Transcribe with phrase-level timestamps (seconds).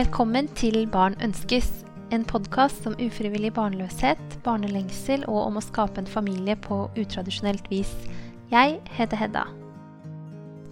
[0.00, 1.66] Velkommen til Barn ønskes,
[2.14, 7.90] en podkast om ufrivillig barnløshet, barnelengsel og om å skape en familie på utradisjonelt vis.
[8.48, 9.42] Jeg heter Hedda.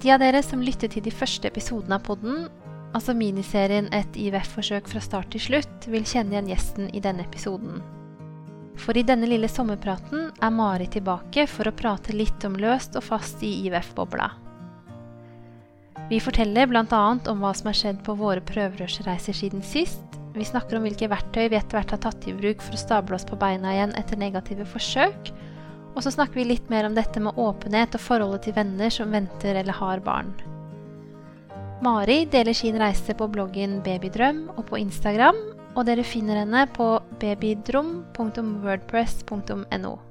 [0.01, 2.47] De av dere som lyttet til de første episodene av podden,
[2.97, 7.83] altså miniserien Et IVF-forsøk fra start til slutt, vil kjenne igjen gjesten i denne episoden.
[8.81, 13.11] For i denne lille sommerpraten er Mari tilbake for å prate litt om løst og
[13.13, 14.48] fast i IVF-bobla.
[16.09, 17.19] Vi forteller bl.a.
[17.29, 20.03] om hva som har skjedd på våre prøverørsreiser siden sist.
[20.33, 23.15] Vi snakker om hvilke verktøy vi etter hvert har tatt i bruk for å stable
[23.19, 25.31] oss på beina igjen etter negative forsøk.
[25.93, 29.13] Og så snakker vi litt mer om dette med åpenhet og forholdet til venner som
[29.13, 30.31] venter eller har barn.
[31.85, 35.37] Mari deler sin reise på bloggen Babydrøm og på Instagram,
[35.77, 36.87] og dere finner henne på
[37.21, 40.08] babydrom.wordpress.no.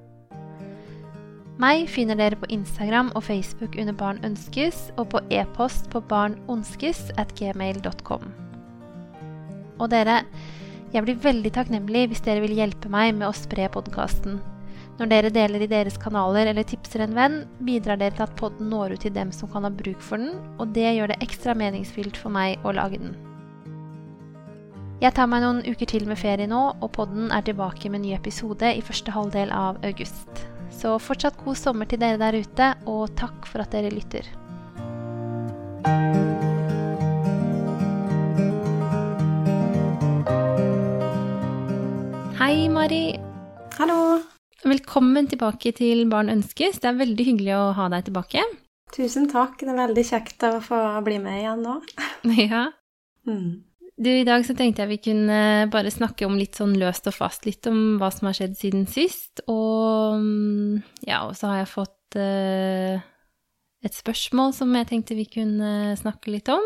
[1.57, 7.07] Meg finner dere på Instagram og Facebook under Barn ønskes, og på e-post på barnonskes
[7.17, 8.27] at gmail.com.
[9.81, 10.19] Og dere,
[10.93, 14.37] jeg blir veldig takknemlig hvis dere vil hjelpe meg med å spre podkasten.
[14.99, 18.69] Når dere deler i deres kanaler eller tipser en venn, bidrar dere til at podden
[18.69, 21.57] når ut til dem som kan ha bruk for den, og det gjør det ekstra
[21.57, 23.17] meningsfylt for meg å lage den.
[25.01, 28.13] Jeg tar meg noen uker til med ferie nå, og podden er tilbake med ny
[28.17, 30.45] episode i første halvdel av august.
[30.77, 34.27] Så fortsatt god sommer til dere der ute, og takk for at dere lytter.
[42.37, 43.17] Hei, Mari.
[43.79, 44.19] Hallo.
[44.67, 46.77] Velkommen tilbake til Barn ønskes.
[46.83, 48.45] Det er veldig hyggelig å ha deg tilbake.
[48.93, 49.57] Tusen takk.
[49.59, 51.79] Det er veldig kjekt å få bli med igjen nå.
[52.37, 52.67] Ja.
[53.27, 53.66] Mm.
[53.97, 57.15] Du, I dag så tenkte jeg vi kunne bare snakke om litt sånn løst og
[57.17, 59.41] fast, litt om hva som har skjedd siden sist.
[59.49, 63.01] Og mm, ja, og så har jeg fått uh,
[63.81, 66.61] et spørsmål som jeg tenkte vi kunne snakke litt om.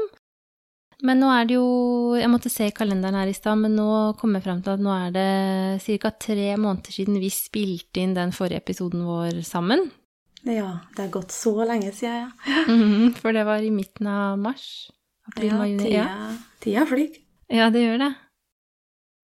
[1.01, 3.87] Men nå er det jo Jeg måtte se i kalenderen her i stad, men nå
[4.19, 6.11] kom jeg frem til at nå er det ca.
[6.27, 9.87] tre måneder siden vi spilte inn den forrige episoden vår sammen.
[10.43, 13.11] Ja, det har gått så lenge siden, ja.
[13.21, 14.91] For det var i midten av mars.
[15.31, 16.31] April, ja tida, Ja.
[16.59, 17.20] tida flyr.
[17.51, 18.13] Ja, det gjør det.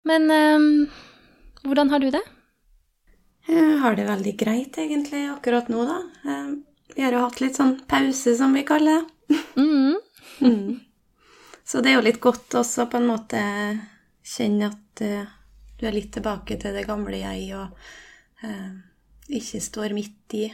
[0.08, 0.68] Men um,
[1.66, 2.22] hvordan har du det?
[3.50, 5.98] Jeg har det veldig greit egentlig akkurat nå, da.
[6.30, 6.52] Eh,
[6.96, 9.44] Vi har jo hatt litt sånn pause, som vi kaller det.
[9.58, 10.00] Mm.
[10.42, 10.80] Mm.
[11.64, 13.42] Så det er jo litt godt også på en måte
[14.26, 15.28] kjenne at uh,
[15.78, 17.76] du er litt tilbake til det gamle jeg, og
[18.42, 18.72] uh,
[19.30, 20.48] ikke står midt i,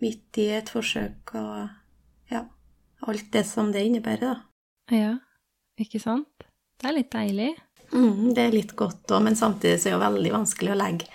[0.00, 2.46] midt i et forsøk og ja,
[3.04, 4.96] alt det som det innebærer, da.
[4.96, 5.12] Ja,
[5.76, 6.48] ikke sant?
[6.84, 7.50] Det er litt deilig.
[7.94, 11.06] Mm, det er litt godt òg, men samtidig så er det veldig vanskelig å legge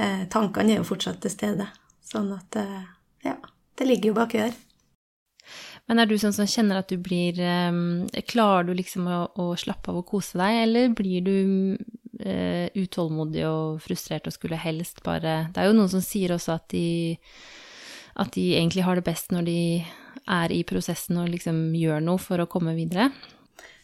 [0.00, 1.66] eh, Tankene er jo fortsatt til stede.
[2.08, 2.78] Sånn at eh,
[3.26, 3.34] ja,
[3.76, 4.56] det ligger jo bak her.
[5.90, 9.50] Men er du sånn som kjenner at du blir eh, Klarer du liksom å, å
[9.60, 11.36] slappe av og kose deg, eller blir du
[12.24, 16.56] eh, utålmodig og frustrert og skulle helst bare Det er jo noen som sier også
[16.56, 16.86] at de
[18.12, 19.60] at de egentlig har det best når de
[20.28, 23.08] er i prosessen og liksom gjør noe for å komme videre.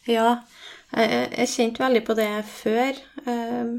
[0.08, 0.40] Ja,
[0.94, 3.00] jeg, jeg kjente veldig på det før.
[3.26, 3.78] Eh,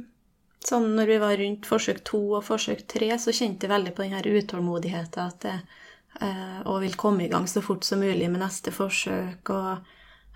[0.59, 4.03] Sånn når vi var rundt forsøk to og forsøk tre, så kjente jeg veldig på
[4.03, 5.62] den her utålmodigheten at jeg
[6.25, 9.88] eh, og vil komme i gang så fort som mulig med neste forsøk, og,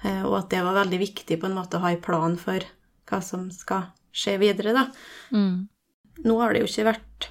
[0.06, 2.63] eh, og at det var veldig viktig på en måte å ha en plan for
[3.09, 4.88] hva som skal skje videre, da.
[5.35, 5.67] Mm.
[6.23, 7.28] Nå har det jo ikke vært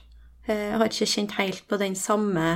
[0.50, 2.47] eh, Jeg har ikke kjent helt på den samme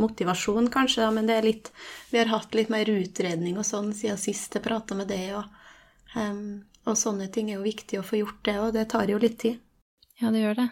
[0.00, 1.72] motivasjonen, kanskje, da, men det er litt
[2.12, 5.48] Vi har hatt litt mer utredning og sånn siden sist jeg prata med det, og,
[6.16, 6.42] em,
[6.86, 9.38] og sånne ting er jo viktig å få gjort, det, og det tar jo litt
[9.42, 9.60] tid.
[10.20, 10.68] Ja, det gjør det.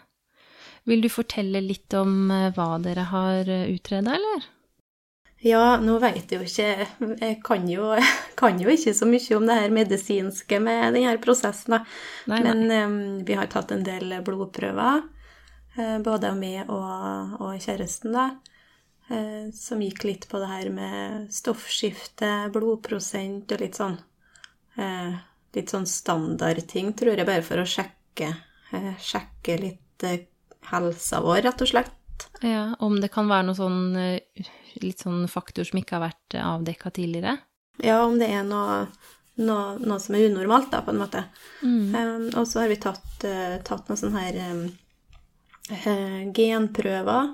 [0.89, 4.47] Vil du fortelle litt om eh, hva dere har utreda, eller?
[5.39, 7.93] Ja, nå vet jeg jo ikke Jeg kan jo,
[8.39, 11.79] kan jo ikke så mye om det her medisinske med denne prosessen, da.
[12.31, 12.55] Nei, nei.
[12.67, 12.97] Men um,
[13.27, 15.05] vi har tatt en del blodprøver,
[15.77, 18.27] eh, både av meg og, og kjæresten, da.
[19.09, 24.08] eh, Som gikk litt på det her med stoffskifte, blodprosent og litt sånn eh,
[25.57, 28.27] Litt sånn standardting, tror jeg, bare for å sjekke,
[28.71, 30.27] eh, sjekke litt eh,
[30.69, 32.27] helsa vår, rett og slett.
[32.45, 34.45] Ja, om det kan være noe sånn eh,
[34.83, 37.37] litt sånn faktor som ikke har vært avdekka tidligere?
[37.83, 38.83] Ja, om det er noe,
[39.39, 41.23] noe, noe som er unormalt, da, på en måte.
[41.63, 41.95] Mm.
[41.95, 44.65] Um, og så har vi tatt, eh, tatt noen sånne her um,
[45.71, 47.33] eh, genprøver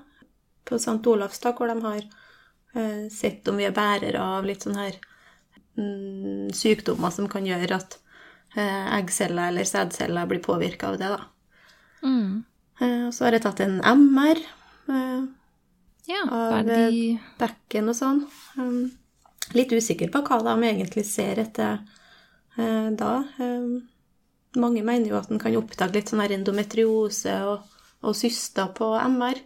[0.65, 1.01] på St.
[1.09, 5.01] Olavs, da, hvor de har eh, sett om vi er bærere av litt sånne her
[6.56, 7.98] sykdommer som kan gjøre at
[8.56, 11.22] eh, eggceller eller sædceller blir påvirka av det, da.
[12.06, 12.44] Mm.
[12.80, 14.39] Eh, så har jeg tatt en MR
[14.92, 15.25] eh,
[16.06, 18.24] Ja, av de bekken og sånn.
[18.60, 18.92] Um,
[19.57, 21.81] litt usikker på hva de egentlig ser etter,
[22.57, 23.13] eh, da.
[23.42, 23.81] Eh,
[24.62, 27.66] mange mener jo at en kan oppdage litt sånn endometriose og,
[28.06, 29.42] og syster på MR.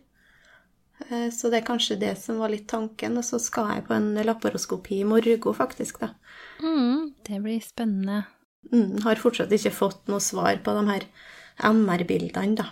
[1.08, 3.18] Eh, så det er kanskje det som var litt tanken.
[3.20, 6.12] Og så skal jeg på en laparoskopi i morgen, faktisk, da.
[6.64, 8.24] Mm, det blir spennende.
[8.74, 11.06] Mm, har fortsatt ikke fått noe svar på de her
[11.72, 12.66] MR-bildene, da.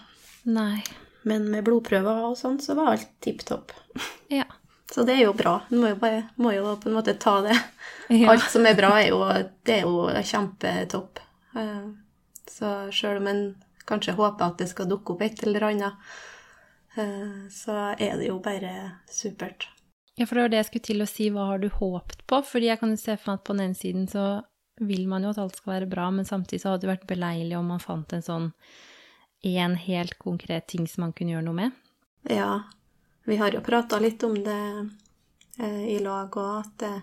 [0.47, 0.83] Nei.
[1.27, 3.73] Men med blodprøver og sånn, så var alt tipp topp.
[4.31, 4.45] Ja.
[4.87, 5.57] Så det er jo bra.
[5.67, 7.55] En må jo, bare, må jo på en måte ta det.
[8.07, 8.29] Ja.
[8.31, 9.17] Alt som er bra, er jo,
[9.67, 11.19] det er jo kjempetopp.
[11.59, 11.87] Eh,
[12.47, 13.41] Så sjøl om en
[13.87, 16.13] kanskje håper at det skal dukke opp et eller annet,
[17.53, 18.73] så er det jo bare
[19.11, 19.69] supert.
[20.17, 21.29] Ja, for det var det jeg skulle til å si.
[21.33, 22.41] Hva har du håpet på?
[22.51, 24.27] Fordi jeg kan jo se for meg at på den ene siden så
[24.81, 27.57] vil man jo at alt skal være bra, men samtidig så hadde det vært beleilig
[27.57, 28.47] om man fant en sånn
[29.45, 31.77] én helt konkret ting som man kunne gjøre noe med.
[32.33, 32.63] Ja,
[33.29, 34.57] vi har jo prata litt om det
[35.61, 36.93] eh, i lag òg, at det,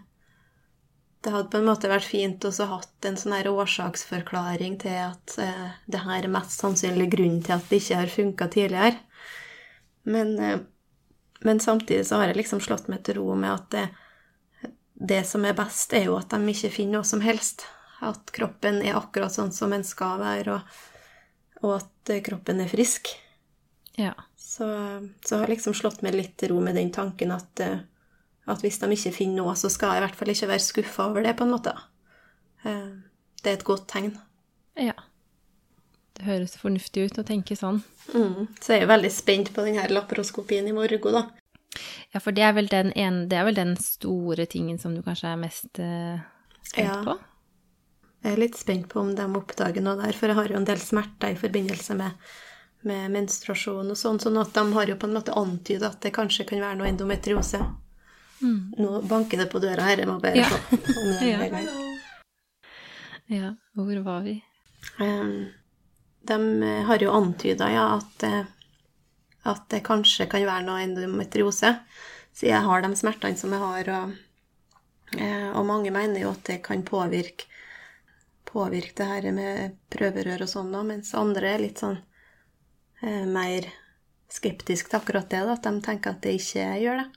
[1.25, 5.39] det hadde på en måte vært fint også hatt en sånn her årsaksforklaring til at
[5.43, 9.03] eh, det her er mest sannsynlig grunnen til at det ikke har funka tidligere.
[10.05, 10.59] Men, eh,
[11.41, 13.85] men samtidig så har jeg liksom slått meg til ro med at det,
[14.95, 17.67] det som er best, er jo at de ikke finner noe som helst.
[18.05, 22.71] At kroppen er akkurat sånn som den skal være, og, og at eh, kroppen er
[22.73, 23.11] frisk.
[23.99, 24.15] Ja.
[24.37, 24.67] Så,
[25.25, 27.81] så har jeg liksom slått meg litt til ro med den tanken at, eh,
[28.51, 31.09] at hvis de ikke finner noe, så skal jeg i hvert fall ikke være skuffa
[31.09, 31.75] over det, på en måte.
[32.65, 34.15] Det er et godt tegn.
[34.81, 34.95] Ja.
[36.15, 37.81] Det høres fornuftig ut å tenke sånn.
[38.15, 38.47] Mm.
[38.63, 41.25] Så jeg er jo veldig spent på denne laparoskopien i morgen, da.
[42.15, 45.01] Ja, for det er vel den, ene, det er vel den store tingen som du
[45.03, 46.21] kanskje er mest eh,
[46.63, 47.01] spent Ja.
[47.03, 47.17] på?
[48.25, 50.65] Jeg er litt spent på om de oppdager noe der, for jeg har jo en
[50.65, 52.15] del smerter i forbindelse med,
[52.89, 56.15] med menstruasjon og sånn, sånn at de har jo på en måte antydet at det
[56.17, 57.61] kanskje kan være noe endometriose.
[58.45, 60.47] Nå banker det på døra her, jeg må bare Ja.
[60.49, 60.79] få
[61.27, 61.43] Ja.
[63.35, 64.39] Ja, hvor var vi?
[65.01, 65.47] Um,
[66.29, 68.45] De eh, har jo antyda ja, at, eh,
[69.51, 71.75] at det kanskje kan være noe endometriose,
[72.35, 73.91] siden jeg har de smertene som jeg har.
[73.99, 77.51] Og, eh, og mange mener jo at det kan påvirke,
[78.49, 81.99] påvirke det her med prøverør og sånn, da, mens andre er litt sånn
[83.03, 83.69] eh, mer
[84.35, 87.09] skeptisk til akkurat det, da, at de tenker at det ikke gjør det.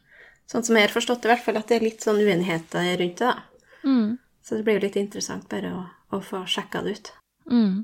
[0.48, 2.94] Sånn som jeg har forstått det, i hvert fall, at det er litt sånn uenigheter
[3.01, 3.33] rundt det.
[3.33, 3.83] da.
[3.83, 4.18] Mm.
[4.44, 5.81] Så det blir jo litt interessant bare å,
[6.15, 7.09] å få sjekka det ut.
[7.51, 7.83] Mm.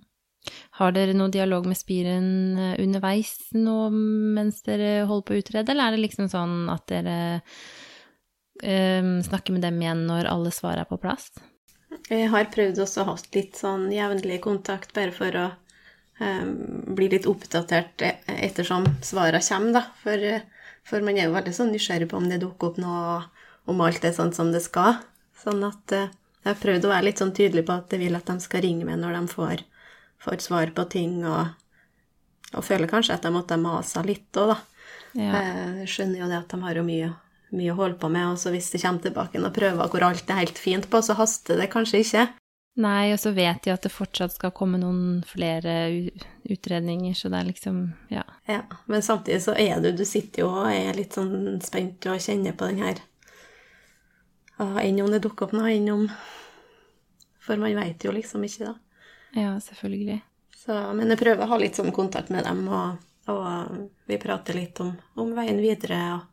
[0.80, 5.74] Har dere noe dialog med Spiren eh, underveis nå mens dere holder på å utrede,
[5.74, 7.18] eller er det liksom sånn at dere
[8.64, 11.30] um, snakker med dem igjen når alle svar er på plass?
[12.10, 15.46] Jeg har prøvd også å ha litt sånn jevnlig kontakt, bare for å
[16.20, 16.56] um,
[16.98, 19.84] bli litt oppdatert e- ettersom svarene kommer, da.
[20.02, 20.26] For,
[20.90, 23.22] for man er jo veldig sånn nysgjerrig på om det dukker opp noe,
[23.70, 24.98] om alt er sånn som det skal.
[25.38, 26.10] Sånn at uh,
[26.44, 28.66] jeg har prøvd å være litt sånn tydelig på at jeg vil at de skal
[28.66, 29.64] ringe meg når de får,
[30.24, 31.48] får svar på ting, og,
[32.54, 34.60] og føler kanskje at de måtte mase litt òg, da.
[35.20, 35.32] Ja.
[35.42, 37.10] Eh, Jeg skjønner jo det at de har jo mye,
[37.54, 40.30] mye å holde på med, og så hvis det kommer tilbake noen prøver hvor alt
[40.32, 42.24] er helt fint på, så haster det kanskje ikke.
[42.82, 45.74] Nei, og så vet de at det fortsatt skal komme noen flere
[46.50, 48.24] utredninger, så det er liksom Ja.
[48.50, 52.18] Ja, men samtidig så er du Du sitter jo og er litt sånn spent og
[52.18, 53.04] kjenner på den her
[54.58, 56.08] Enn om det dukker opp noe, enn om
[57.46, 58.74] For man veit jo liksom ikke, da.
[59.34, 60.22] Ja, selvfølgelig.
[60.58, 63.02] Så, men jeg prøver å ha litt sånn kontakt med dem, og,
[63.34, 66.30] og vi prater litt om, om veien videre og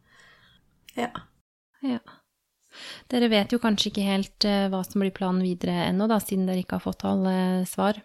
[0.99, 1.11] Ja.
[1.87, 2.01] Ja.
[3.11, 6.47] Dere vet jo kanskje ikke helt eh, hva som blir planen videre ennå, da, siden
[6.47, 7.99] dere ikke har fått alle svar.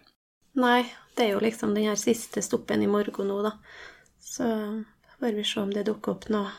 [0.58, 0.86] Nei,
[1.18, 3.54] det er jo liksom den her siste stoppen i morgen nå, da.
[4.22, 4.48] Så
[5.20, 6.50] får vi se om det dukker opp noe,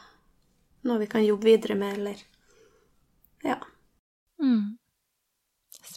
[0.86, 2.22] noe vi kan jobbe videre med, eller
[3.46, 3.58] Ja.
[4.42, 4.76] Mm.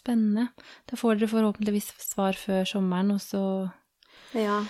[0.00, 0.48] Spennende.
[0.88, 3.44] Da får dere forhåpentligvis svar før sommeren, og så
[4.32, 4.62] Ja.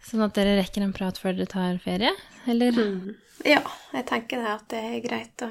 [0.00, 2.14] Sånn at dere rekker en prat før dere tar ferie,
[2.48, 2.72] eller?
[2.72, 3.16] Mm.
[3.44, 3.60] Ja,
[3.92, 5.50] jeg tenker det at det er greit å,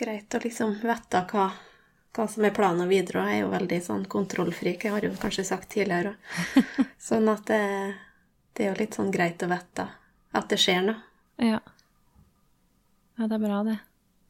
[0.00, 1.50] greit å liksom vite hva,
[2.16, 3.20] hva som er planen videre.
[3.20, 6.70] Og jeg er jo veldig sånn kontrollfrik, jeg har jo kanskje sagt tidligere òg.
[7.08, 7.60] Sånn at det,
[8.56, 9.88] det er jo litt sånn greit å vite
[10.32, 10.98] at det skjer noe.
[11.40, 11.60] Ja.
[13.18, 13.78] Ja, det er bra, det.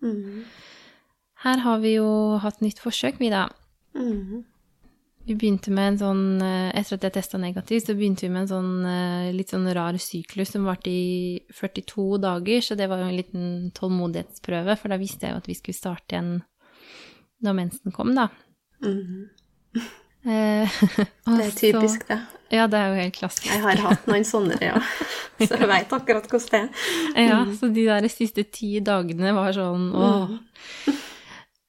[0.02, 0.44] Mm.
[1.44, 2.10] Her har vi jo
[2.42, 3.46] hatt nytt forsøk, vi, da.
[3.98, 4.44] Mm.
[5.28, 8.46] Vi begynte med en sånn eh, Etter at jeg testa negativt, så begynte vi med
[8.46, 13.02] en sånn eh, litt sånn rar syklus som varte i 42 dager, så det var
[13.02, 16.30] jo en liten tålmodighetsprøve, for da visste jeg jo at vi skulle starte igjen
[17.44, 18.30] når mensen kom, da.
[18.84, 19.26] Mm.
[20.28, 20.66] Eh,
[21.24, 22.16] Det er typisk, det.
[22.50, 23.46] Ja, det er jo helt klassisk.
[23.46, 24.80] Jeg har hatt noen sånne, ja.
[25.38, 27.28] Så jeg veit akkurat hvordan det er.
[27.30, 30.34] Ja, så de der siste ti dagene var sånn åh.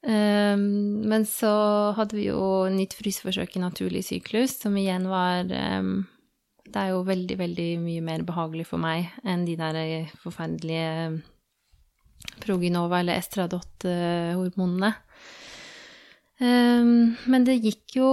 [0.00, 1.50] Um, men så
[1.92, 2.40] hadde vi jo
[2.72, 6.06] nytt fryseforsøk i naturlig syklus, som igjen var um,
[6.64, 11.20] Det er jo veldig, veldig mye mer behagelig for meg enn de der forferdelige
[12.40, 14.92] Proginova eller Estradot-hormonene.
[16.40, 18.10] Um, men det gikk jo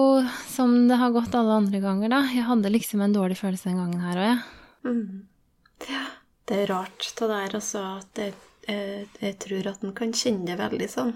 [0.50, 2.22] som det har gått alle andre ganger, da.
[2.34, 4.42] Jeg hadde liksom en dårlig følelse den gangen her òg, jeg.
[4.88, 5.88] Mm.
[5.88, 6.04] Ja,
[6.50, 8.36] det er rart det der, altså, at jeg,
[8.68, 11.16] jeg, jeg tror at en kan kjenne det veldig sånn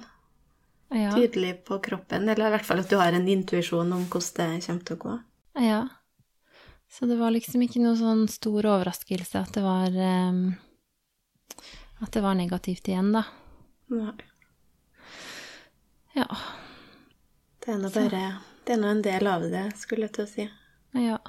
[0.91, 1.15] ja.
[1.15, 2.29] tydelig på kroppen.
[2.29, 5.03] Eller i hvert fall at du har en intuisjon om hvordan det kommer til å
[5.05, 5.17] gå.
[5.65, 5.81] Ja.
[6.91, 10.41] Så det var liksom ikke noe sånn stor overraskelse at det var um,
[12.03, 13.23] At det var negativt igjen, da.
[13.91, 14.15] Nei.
[16.17, 16.27] Ja.
[17.63, 18.23] Det er nå bare
[18.65, 20.47] Det er nå en del av det, skulle jeg til å si.
[20.99, 21.19] Ja.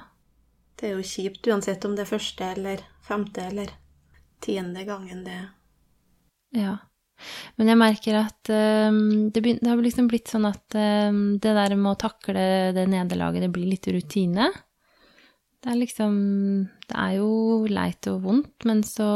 [0.75, 3.71] Det er jo kjipt uansett om det er første eller femte eller
[4.43, 5.39] tiende gangen det
[6.51, 6.77] Ja.
[7.59, 11.75] Men jeg merker at um, det, det, har liksom blitt sånn at um, det der
[11.77, 14.51] med å takle det nederlaget, det blir litt rutine.
[15.63, 16.15] Det er liksom
[16.89, 19.09] Det er jo leit og vondt, men så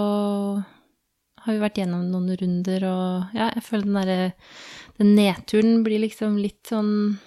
[1.48, 4.32] har vi vært gjennom noen runder, og ja, jeg føler den derre
[4.98, 7.20] Den nedturen blir liksom litt sånn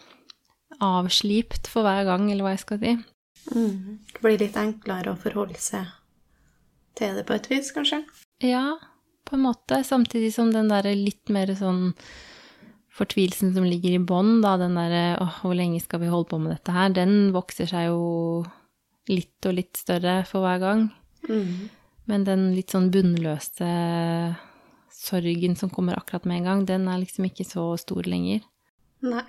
[0.80, 2.92] avslipt for hver gang, eller hva jeg skal si.
[3.52, 3.99] Mm.
[4.12, 5.88] Det blir litt enklere å forholde seg
[6.99, 8.02] til det på et vis, kanskje?
[8.44, 8.76] Ja,
[9.30, 9.80] på en måte.
[9.87, 11.92] Samtidig som den derre litt mer sånn
[13.00, 16.40] fortvilelsen som ligger i bånn, da, den derre åh, hvor lenge skal vi holde på
[16.42, 18.00] med dette her, den vokser seg jo
[19.10, 20.87] litt og litt større for hver gang.
[21.28, 21.70] Mm.
[22.10, 23.70] Men den litt sånn bunnløse
[25.00, 28.42] sorgen som kommer akkurat med en gang, den er liksom ikke så stor lenger.
[29.06, 29.25] Nei.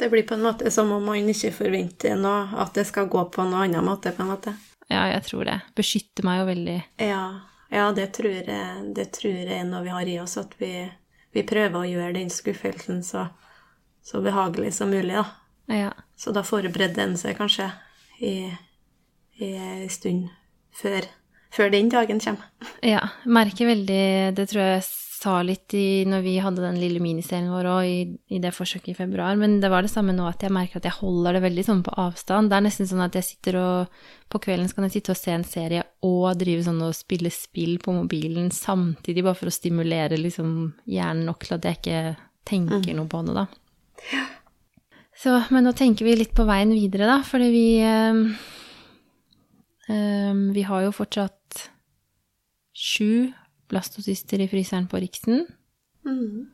[0.00, 3.26] Det blir på en måte som om man ikke forventer noe, at det skal gå
[3.32, 4.54] på en annen måte, på en måte.
[4.88, 5.58] Ja, jeg tror det.
[5.76, 6.76] Beskytter meg jo veldig.
[7.04, 7.24] Ja,
[7.70, 10.72] ja, det tror jeg, det tror jeg når vi har i oss, at vi,
[11.34, 13.28] vi prøver å gjøre den skuffelsen så,
[14.02, 15.26] så behagelig som mulig, da.
[15.70, 15.92] Ja.
[16.18, 17.68] Så da forbereder en seg kanskje
[18.18, 18.50] i,
[19.38, 20.26] i en stund
[20.74, 21.06] før,
[21.54, 22.50] før, den dagen kommer.
[22.82, 24.02] Ja, merker veldig
[24.34, 24.82] Det tror jeg
[25.20, 27.98] sa litt i, når vi hadde den lille miniserien vår òg, i,
[28.32, 29.36] i, det forsøket i februar.
[29.36, 31.82] Men det var det samme nå, at jeg merker at jeg holder det veldig sånn
[31.84, 32.48] på avstand.
[32.48, 34.00] Det er nesten sånn at jeg sitter og
[34.30, 37.32] På kvelden så kan jeg sitte og se en serie og drive sånn og spille
[37.34, 40.52] spill på mobilen samtidig, bare for å stimulere liksom
[40.86, 42.02] hjernen nok til at jeg ikke
[42.46, 43.00] tenker mm.
[43.00, 43.48] noe på det, da.
[45.18, 48.22] Så, men nå tenker vi litt på veien videre, da, fordi vi øh,
[49.90, 51.66] øh, Vi har jo fortsatt
[52.70, 53.34] sju
[53.70, 55.44] blastocyster i fryseren på Riksen.
[56.06, 56.48] Mm.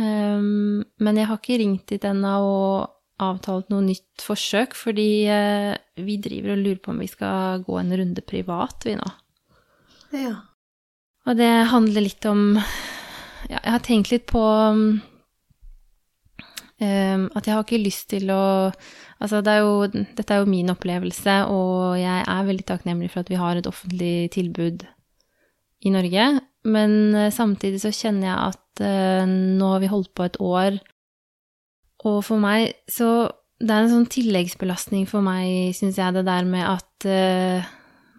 [0.00, 2.76] Um, men jeg har ikke ringt dit ennå og
[3.20, 7.76] avtalt noe nytt forsøk, fordi uh, vi driver og lurer på om vi skal gå
[7.80, 9.10] en runde privat, vi nå.
[10.16, 10.34] Ja.
[11.28, 12.56] Og det handler litt om
[13.50, 15.00] Ja, jeg har tenkt litt på um,
[16.80, 18.42] at jeg har ikke lyst til å
[19.20, 23.20] Altså, det er jo, dette er jo min opplevelse, og jeg er veldig takknemlig for
[23.20, 24.86] at vi har et offentlig tilbud
[25.84, 26.24] i Norge.
[26.68, 30.78] Men eh, samtidig så kjenner jeg at uh, nå har vi holdt på et år,
[32.08, 33.28] og for meg så
[33.60, 37.66] Det er en sånn tilleggsbelastning for meg, syns jeg, det der med at uh,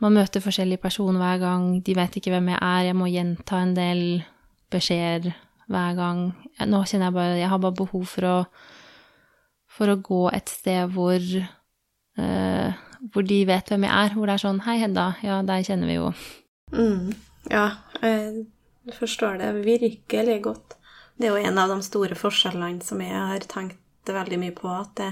[0.03, 3.57] man møter forskjellige personer hver gang, de vet ikke hvem jeg er, jeg må gjenta
[3.57, 4.03] en del
[4.69, 5.31] beskjeder
[5.65, 6.21] hver gang.
[6.62, 8.36] Nå kjenner jeg bare Jeg har bare behov for å,
[9.65, 11.25] for å gå et sted hvor
[12.21, 12.69] uh,
[13.10, 15.07] hvor de vet hvem jeg er, hvor det er sånn Hei, Hedda.
[15.25, 16.12] Ja, deg kjenner vi jo.
[16.75, 17.12] Mm.
[17.50, 17.65] Ja,
[18.01, 18.45] jeg
[18.98, 20.75] forstår det virkelig godt.
[21.17, 24.69] Det er jo en av de store forskjellene som jeg har tenkt veldig mye på,
[24.74, 25.10] at det,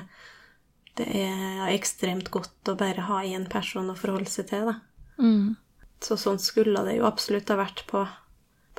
[0.97, 4.71] det er ekstremt godt å bare ha én person å forholde seg til.
[4.71, 4.79] Da.
[5.21, 5.57] Mm.
[6.03, 8.05] Så sånn skulle det jo absolutt ha vært på,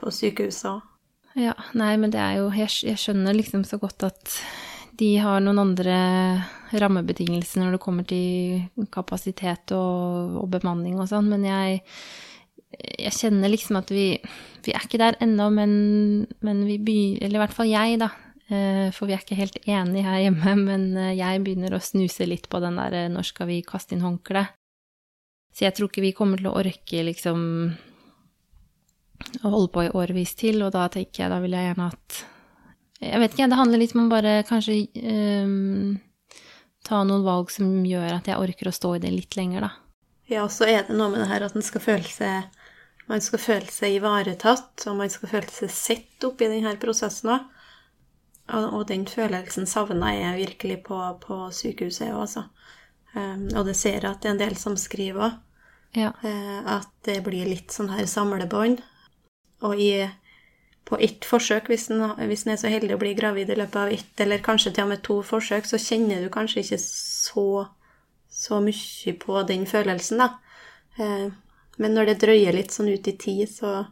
[0.01, 0.87] på sykehuset òg.
[1.39, 4.33] Ja, nei, men det er jo jeg, jeg, skjønner liksom så godt at
[4.99, 5.95] de har noen andre
[6.75, 11.85] rammebetingelser når det kommer til kapasitet og, og bemanning og sånn, men jeg
[12.79, 14.15] jeg kjenner liksom at vi,
[14.65, 15.73] vi er ikke der ennå, men,
[16.45, 18.11] men vi begynner Eller i hvert fall jeg, da.
[18.51, 22.27] Eh, for vi er ikke helt enige her hjemme, men eh, jeg begynner å snuse
[22.27, 24.57] litt på den der eh, 'når skal vi kaste inn håndkleet'?
[25.55, 27.41] Så jeg tror ikke vi kommer til å orke liksom
[29.45, 32.21] å holde på i årevis til, og da tenker jeg da vil jeg gjerne at
[33.01, 35.95] Jeg vet ikke, det handler litt om å bare kanskje um,
[36.85, 39.71] ta noen valg som gjør at jeg orker å stå i det litt lenger, da.
[40.29, 42.60] Ja, så er det noe med det her at en skal føle seg
[43.11, 47.49] man skal føle seg ivaretatt, og man skal føle seg sett oppi denne prosessen òg.
[48.51, 52.47] Og den følelsen savna jeg virkelig på, på sykehuset òg, altså.
[53.11, 55.39] Um, og det ser jeg at det er en del som skriver òg.
[55.99, 56.13] Ja.
[56.23, 58.83] Uh, at det blir litt sånn her samlebånd.
[59.67, 60.07] Og i,
[60.87, 63.83] på ett forsøk, hvis en, hvis en er så heldig å bli gravid i løpet
[63.83, 67.47] av ett, eller kanskje til og med to forsøk, så kjenner du kanskje ikke så,
[68.31, 70.31] så mye på den følelsen, da.
[71.81, 73.87] Men når det drøyer litt sånn ut i tid, så,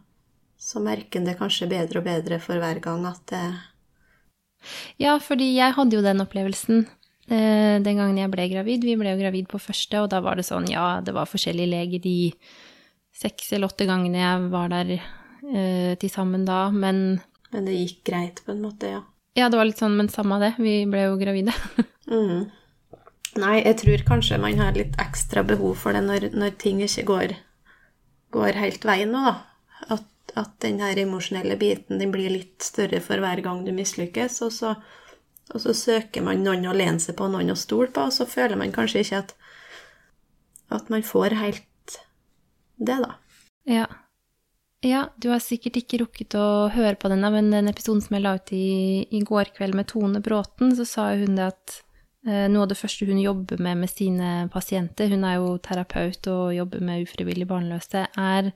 [0.61, 3.45] så merker en det kanskje bedre og bedre for hver gang at det
[5.00, 6.83] Ja, fordi jeg hadde jo den opplevelsen
[7.30, 8.85] eh, den gangen jeg ble gravid.
[8.85, 11.73] Vi ble jo gravid på første, og da var det sånn, ja, det var forskjellige
[11.73, 12.18] leger de
[13.18, 18.04] seks eller åtte gangene jeg var der eh, til sammen da, men Men det gikk
[18.11, 19.02] greit, på en måte, ja.
[19.38, 21.57] Ja, det var litt sånn, men samme det, vi ble jo gravide.
[22.09, 22.47] Mm.
[23.37, 27.02] Nei, jeg tror kanskje man har litt ekstra behov for det når, når ting ikke
[27.11, 27.35] går,
[28.35, 29.35] går helt veien nå, da.
[29.94, 34.40] At, at den her emosjonelle biten den blir litt større for hver gang du mislykkes,
[34.47, 34.75] og så,
[35.52, 38.26] og så søker man noen å lene seg på, noen å stole på, og så
[38.28, 39.32] føler man kanskje ikke at,
[40.80, 41.64] at man får helt
[42.78, 43.16] det, da.
[43.68, 43.88] Ja.
[44.87, 48.23] Ja, du har sikkert ikke rukket å høre på den, men den episoden som jeg
[48.23, 51.80] la ut i, i går kveld med Tone Bråten, så sa hun det at
[52.26, 56.54] noe av det første hun jobber med med sine pasienter, hun er jo terapeut og
[56.56, 58.50] jobber med ufrivillig barnløse, er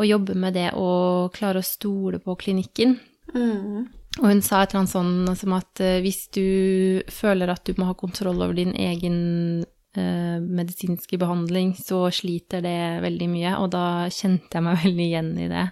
[0.00, 2.96] å jobbe med det å klare å stole på klinikken.
[3.34, 3.88] Mm.
[4.18, 6.46] Og hun sa et eller annet sånn som at eh, hvis du
[7.12, 9.18] føler at du må ha kontroll over din egen
[9.94, 15.34] eh, medisinske behandling, så sliter det veldig mye, og da kjente jeg meg veldig igjen
[15.38, 15.66] i det.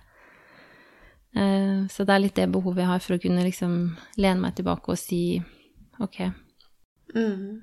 [1.38, 3.78] Eh, så det er litt det behovet jeg har for å kunne liksom
[4.20, 5.22] lene meg tilbake og si
[5.98, 6.22] ok.
[7.14, 7.62] Mm.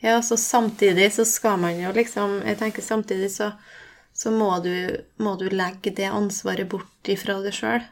[0.00, 3.50] Ja, så samtidig så skal man jo liksom Jeg tenker samtidig så,
[4.12, 4.72] så må, du,
[5.20, 7.84] må du legge det ansvaret bort ifra deg sjøl.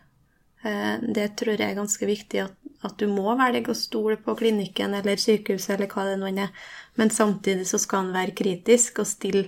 [0.63, 4.97] Det tror jeg er ganske viktig, at, at du må velge å stole på klinikken
[4.99, 6.51] eller sykehuset eller hva det nå er,
[6.99, 9.45] men samtidig så skal en være kritisk og stille,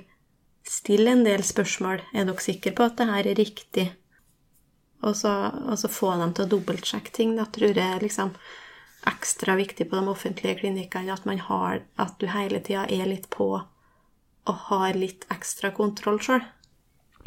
[0.63, 2.05] stille en del spørsmål.
[2.15, 3.89] Er dere sikre på at det her er riktig?
[5.03, 5.33] Og så,
[5.65, 7.35] og så få dem til å dobbeltsjekke ting.
[7.39, 8.35] Da tror jeg liksom
[9.09, 13.31] ekstra viktig på de offentlige klinikkene at, man har, at du hele tida er litt
[13.33, 13.51] på
[14.49, 16.43] og har litt ekstra kontroll sjøl.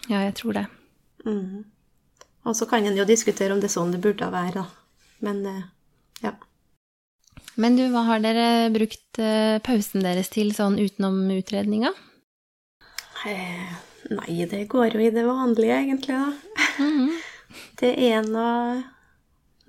[0.09, 0.65] Ja, jeg tror det.
[1.25, 1.63] Mm.
[2.43, 4.65] Og så kan en jo diskutere om det er sånn det burde være, da.
[5.23, 5.61] Men eh,
[6.25, 6.33] ja.
[7.55, 11.93] Men du, hva har dere brukt eh, pausen deres til sånn utenom utredninga?
[13.29, 13.75] Eh,
[14.11, 16.65] nei, det går jo i det vanlige, egentlig, da.
[16.79, 17.13] Mhm.
[17.77, 18.43] Det er nå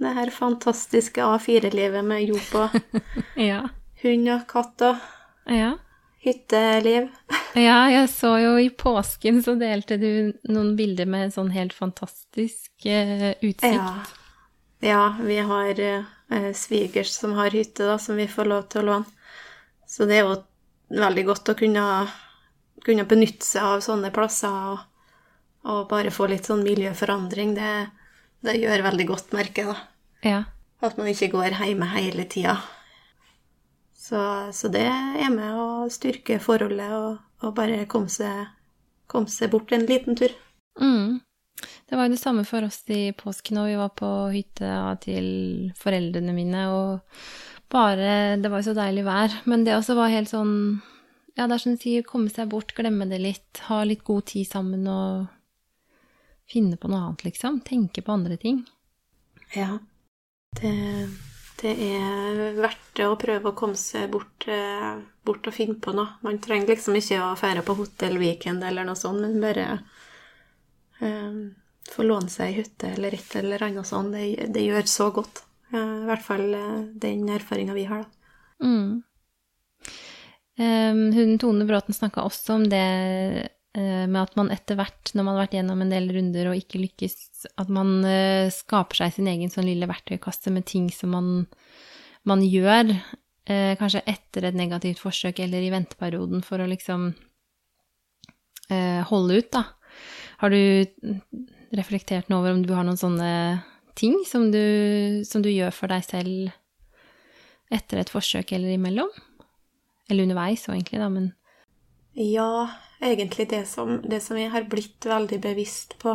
[0.02, 2.78] det her fantastiske A4-livet med jobb og
[3.50, 3.60] Ja.
[4.02, 4.96] hund og katt og
[5.50, 5.74] Ja.
[6.24, 7.10] hytteliv.
[7.54, 11.74] Ja, jeg så jo i påsken så delte du noen bilder med en sånn helt
[11.76, 13.76] fantastisk eh, utsikt.
[13.76, 14.00] Ja.
[14.80, 18.88] ja, vi har eh, svigers som har hytte, da, som vi får lov til å
[18.88, 19.04] låne.
[19.86, 20.40] Så det er jo
[20.96, 21.84] veldig godt å kunne,
[22.84, 24.80] kunne benytte seg av sånne plasser og,
[25.68, 27.52] og bare få litt sånn miljøforandring.
[27.54, 27.70] Det,
[28.44, 29.76] det gjør veldig godt, merker jeg, da.
[30.24, 30.40] Ja.
[30.84, 32.58] At man ikke går hjemme hele tida.
[34.04, 34.20] Så,
[34.52, 38.50] så det er med å styrke forholdet og, og bare komme seg,
[39.08, 40.34] komme seg bort en liten tur.
[40.80, 41.22] Mm.
[41.88, 45.26] Det var jo det samme for oss i påsken, og vi var på hytta til
[45.78, 47.20] foreldrene mine, og
[47.72, 49.38] bare Det var jo så deilig vær.
[49.50, 50.82] Men det også var helt sånn
[51.34, 54.28] Ja, det er som du sier, komme seg bort, glemme det litt, ha litt god
[54.30, 55.24] tid sammen og
[56.50, 57.60] finne på noe annet, liksom.
[57.64, 58.64] Tenke på andre ting.
[59.54, 59.78] Ja.
[60.60, 60.72] Det,
[61.62, 64.94] det er verdt det å prøve å komme seg bort, eh,
[65.26, 66.18] bort og finne på noe.
[66.26, 69.66] Man trenger liksom ikke å feire på hotell weekend eller noe sånt, men bare
[71.00, 71.54] um,
[71.90, 74.14] få låne seg ei hytte eller et eller annet sånt.
[74.14, 75.42] Det, det gjør så godt.
[75.72, 78.10] Eh, I hvert fall eh, den erfaringa vi har, da.
[78.64, 79.02] Mm.
[80.54, 82.84] Um, hun Tone Bråten snakka også om det
[83.74, 86.78] med at man etter hvert, når man har vært gjennom en del runder og ikke
[86.78, 87.16] lykkes,
[87.58, 91.30] at man eh, skaper seg sin egen sånn lille verktøykasse med ting som man,
[92.28, 92.94] man gjør,
[93.50, 97.10] eh, kanskje etter et negativt forsøk eller i venteperioden, for å liksom
[98.70, 99.66] eh, holde ut, da.
[100.42, 100.86] Har du
[101.74, 103.30] reflektert nå over om du har noen sånne
[103.98, 106.50] ting som du, som du gjør for deg selv
[107.74, 109.10] etter et forsøk eller imellom?
[110.10, 111.32] Eller underveis òg, egentlig, da, men
[112.14, 112.68] Ja,
[113.04, 116.14] egentlig det som, det som jeg har blitt veldig bevisst på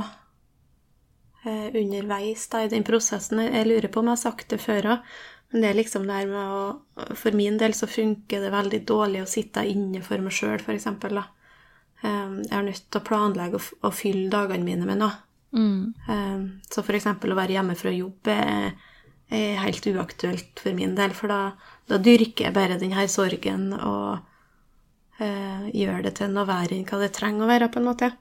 [1.43, 3.41] eh, underveis da, i den prosessen.
[3.45, 5.11] Jeg lurer på om jeg har sagt det før òg,
[5.49, 8.83] men det er liksom det her med å For min del så funker det veldig
[8.85, 10.87] dårlig å sitte inne for meg sjøl, f.eks.
[10.89, 11.17] Eh,
[12.03, 15.17] jeg er nødt til å planlegge og, fylle dagene mine med noe.
[15.51, 15.81] mm.
[16.09, 17.09] Eh, så f.eks.
[17.09, 18.71] å være hjemme fra jobb er,
[19.33, 21.41] er helt uaktuelt for min del, for da,
[21.89, 24.25] da dyrker jeg bare den her sorgen og
[25.23, 28.11] eh, gjør det til noe verre enn hva det trenger å være, på en måte.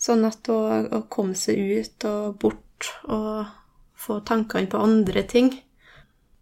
[0.00, 0.58] Sånn at å,
[0.96, 3.56] å komme seg ut og bort og,
[4.00, 5.50] få tankene på andre ting.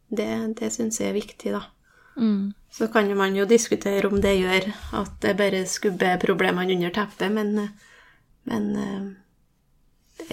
[0.08, 0.28] Det,
[0.60, 1.64] det syns jeg er viktig, da.
[2.14, 2.52] Mm.
[2.70, 4.68] Så kan man jo diskutere om det gjør
[5.00, 7.72] at det bare skubber problemene under teppet, men,
[8.46, 9.08] men eh,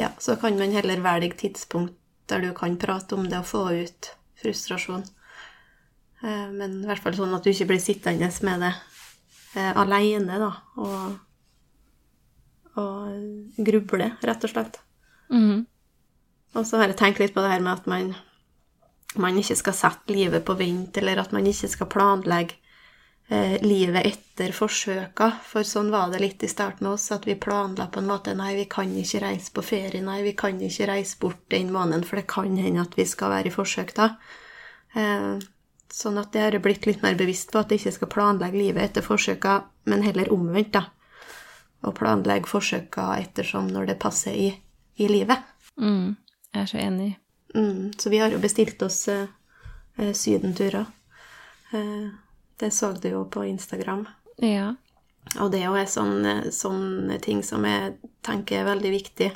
[0.04, 1.98] ja, så kan man heller velge tidspunkt
[2.30, 5.06] der du kan prate om det og få ut frustrasjon.
[6.22, 8.74] Eh, Men i hvert fall sånn at du ikke blir sittende med det
[9.56, 11.16] eh, alene, da, og,
[12.82, 14.80] og gruble, rett og slett.
[15.32, 15.66] Mm.
[16.56, 18.14] Og så har jeg tenkt litt på det her med at man,
[19.20, 22.60] man ikke skal sette livet på vent, eller at man ikke skal planlegge
[23.28, 27.90] eh, livet etter forsøka, for sånn var det litt i starten oss, at vi planla
[27.92, 31.20] på en måte Nei, vi kan ikke reise på ferie, nei, vi kan ikke reise
[31.22, 34.14] bort den måneden, for det kan hende at vi skal være i forsøk da.
[34.96, 35.36] Eh,
[35.96, 38.90] sånn at jeg har blitt litt mer bevisst på, at jeg ikke skal planlegge livet
[38.90, 39.56] etter forsøka,
[39.88, 40.84] men heller omvendt, da.
[41.86, 44.50] Og planlegge forsøka ettersom når det passer i,
[45.00, 45.46] i livet.
[45.80, 46.16] Mm.
[46.52, 47.10] Jeg er så enig.
[47.56, 49.28] Mm, så vi har jo bestilt oss eh,
[49.98, 50.90] eh, sydenturer.
[51.72, 52.10] Eh,
[52.60, 54.06] det så du jo på Instagram.
[54.44, 54.74] Ja.
[55.40, 59.32] Og det er jo sånne, sånne ting som jeg tenker er veldig viktig.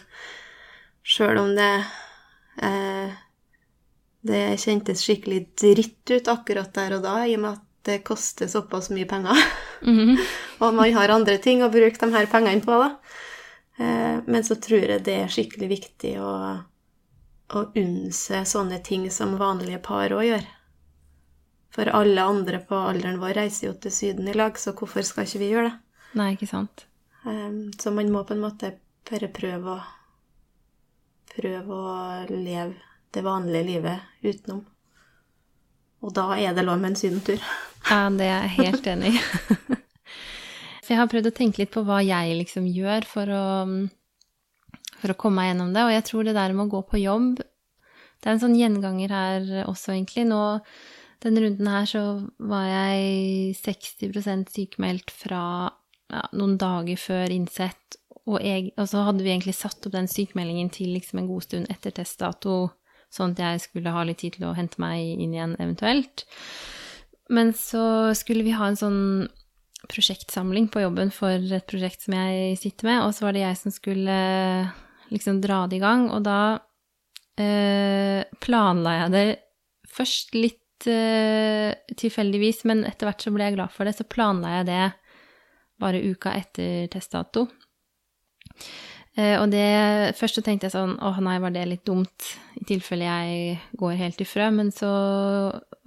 [1.04, 1.72] Sjøl om det
[2.62, 3.15] eh,
[4.25, 8.49] det kjentes skikkelig dritt ut akkurat der og da, i og med at det koster
[8.51, 9.39] såpass mye penger.
[9.79, 10.17] Mhm.
[10.60, 12.89] og man har andre ting å bruke de her pengene på, da.
[13.79, 16.32] Eh, men så tror jeg det er skikkelig viktig å,
[17.55, 20.49] å unnse sånne ting som vanlige par òg gjør.
[21.71, 25.23] For alle andre på alderen vår reiser jo til Syden i lag, så hvorfor skal
[25.23, 25.79] ikke vi gjøre det?
[26.19, 26.84] Nei, ikke sant.
[27.23, 28.73] Um, så man må på en måte
[29.10, 29.79] bare prøve å
[31.29, 31.91] Prøve å
[32.32, 34.63] leve det vanlige livet utenom.
[36.00, 37.41] Og da er det lov med en sydentur.
[37.89, 39.22] Ja, det er jeg helt enig i.
[40.89, 43.48] For jeg har prøvd å tenke litt på hva jeg liksom gjør for å,
[44.98, 45.84] for å komme meg gjennom det.
[45.86, 49.13] Og jeg tror det der med å gå på jobb Det er en sånn gjenganger
[49.13, 50.26] her også, egentlig.
[50.32, 50.39] Nå,
[51.22, 52.02] denne runden her så
[52.41, 55.43] var jeg 60% sykemeldt fra
[56.10, 58.00] ja, noen dager før innsett.
[58.26, 61.45] Og, jeg, og så hadde vi egentlig satt opp den sykemeldingen til liksom en god
[61.45, 62.58] stund etter testdato,
[63.13, 66.26] sånn at jeg skulle ha litt tid til å hente meg inn igjen eventuelt.
[67.30, 69.02] Men så skulle vi ha en sånn
[69.89, 73.60] prosjektsamling på jobben for et prosjekt som jeg sitter med, og så var det jeg
[73.62, 74.17] som skulle
[75.10, 76.39] liksom dra det i gang, og da
[77.39, 79.28] eh, planla jeg det
[79.89, 84.60] først litt eh, tilfeldigvis, men etter hvert så ble jeg glad for det, så planla
[84.60, 84.84] jeg det
[85.80, 87.48] bare uka etter testdato.
[89.19, 89.65] Eh, og det,
[90.19, 92.29] først så tenkte jeg sånn, åh nei, var det litt dumt,
[92.60, 94.91] i tilfelle jeg går helt ifra, men så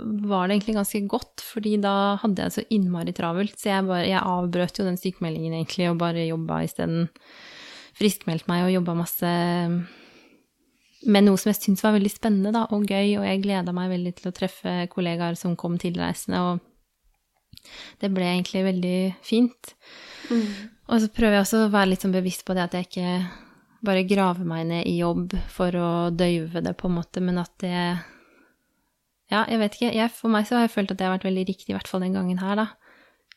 [0.02, 3.88] var det egentlig ganske godt, fordi da hadde jeg det så innmari travelt, så jeg,
[3.88, 7.08] bare, jeg avbrøt jo den sykemeldingen egentlig, og bare jobba isteden,
[7.96, 9.30] friskmeldt meg og jobba masse.
[11.02, 13.92] Med noe som jeg syntes var veldig spennende da, og gøy, og jeg gleda meg
[13.92, 16.68] veldig til å treffe kollegaer som kom tilreisende, og
[18.02, 19.74] det ble egentlig veldig fint.
[20.90, 23.12] Og så prøver jeg også å være litt sånn bevisst på det at jeg ikke
[23.86, 27.54] bare graver meg ned i jobb for å døyve det, på en måte, men at
[27.62, 27.76] det
[29.32, 29.94] Ja, jeg vet ikke.
[29.96, 31.88] Jeg, for meg så har jeg følt at det har vært veldig riktig, i hvert
[31.88, 32.66] fall den gangen her, da.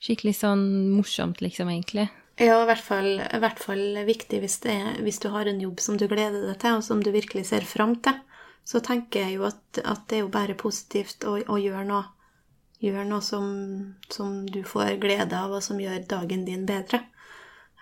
[0.03, 2.10] Skikkelig sånn morsomt, liksom, egentlig.
[2.36, 5.79] Ja, i hvert fall, i hvert fall viktig hvis, er, hvis du har en jobb
[5.79, 8.19] som du gleder deg til, og som du virkelig ser fram til.
[8.67, 12.03] Så tenker jeg jo at, at det er jo bare positivt å, å gjøre noe,
[12.84, 13.45] gjøre noe som,
[14.12, 17.05] som, du får glede av, og som gjør dagen din bedre.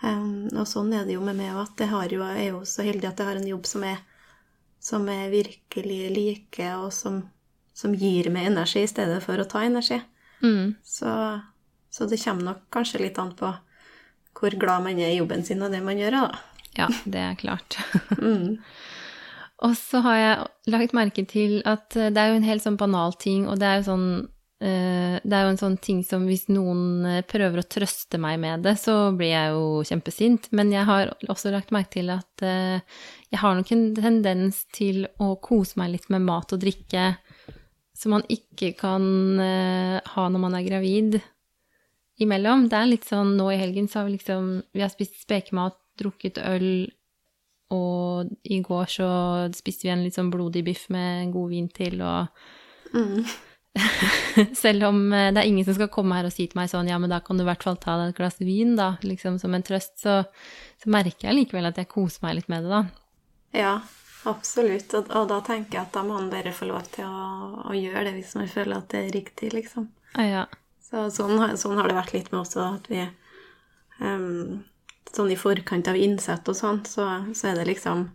[0.04, 2.50] Um, og sånn er det jo med meg òg, at jeg, har jo, jeg er
[2.52, 4.02] jo så heldig at jeg har en jobb som er,
[4.84, 7.22] som jeg virkelig liker, og som,
[7.72, 10.02] som gir meg energi i stedet for å ta energi.
[10.44, 10.74] Mm.
[10.84, 11.14] Så,
[11.88, 13.54] så det kommer nok kanskje litt an på
[14.34, 16.42] hvor glad man er i jobben sin og det man gjør, da.
[16.76, 17.80] Ja, det er klart.
[18.20, 18.60] Mm.
[19.64, 23.14] Og så har jeg lagt merke til at det er jo en helt sånn banal
[23.16, 24.08] ting, og det er jo sånn
[24.64, 28.64] det er jo en sånn ting som hvis noen eh, prøver å trøste meg med
[28.64, 30.48] det, så blir jeg jo kjempesint.
[30.56, 35.34] Men jeg har også lagt merke til at jeg har nok en tendens til å
[35.44, 37.14] kose meg litt med mat og drikke
[37.98, 39.04] som man ikke kan
[39.40, 41.20] ha når man er gravid
[42.24, 42.68] imellom.
[42.70, 45.78] Det er litt sånn nå i helgen så har vi liksom Vi har spist spekemat,
[46.00, 46.90] drukket øl,
[47.74, 49.08] og i går så
[49.56, 52.28] spiste vi en litt sånn blodig biff med god vin til, og
[52.94, 53.26] Mm.
[54.56, 56.90] Selv om eh, det er ingen som skal komme her og si til meg sånn,
[56.92, 59.40] ja, men da kan du i hvert fall ta deg et glass vin, da, liksom
[59.42, 60.22] som en trøst, så,
[60.82, 62.84] så merker jeg likevel at jeg koser meg litt med det, da.
[63.54, 63.74] Ja,
[64.30, 64.94] absolutt.
[64.98, 67.74] Og, og, da tenker jeg at da må han bare få lov til å, å,
[67.78, 69.90] gjøre det hvis man føler at det er riktig, liksom.
[70.18, 70.44] Ja, ja.
[70.84, 73.02] Så sånn, sånn, har det vært litt med også, at vi
[74.00, 74.62] um,
[75.14, 77.06] Sånn i forkant av innsett og sånn, så,
[77.38, 78.08] så, er det liksom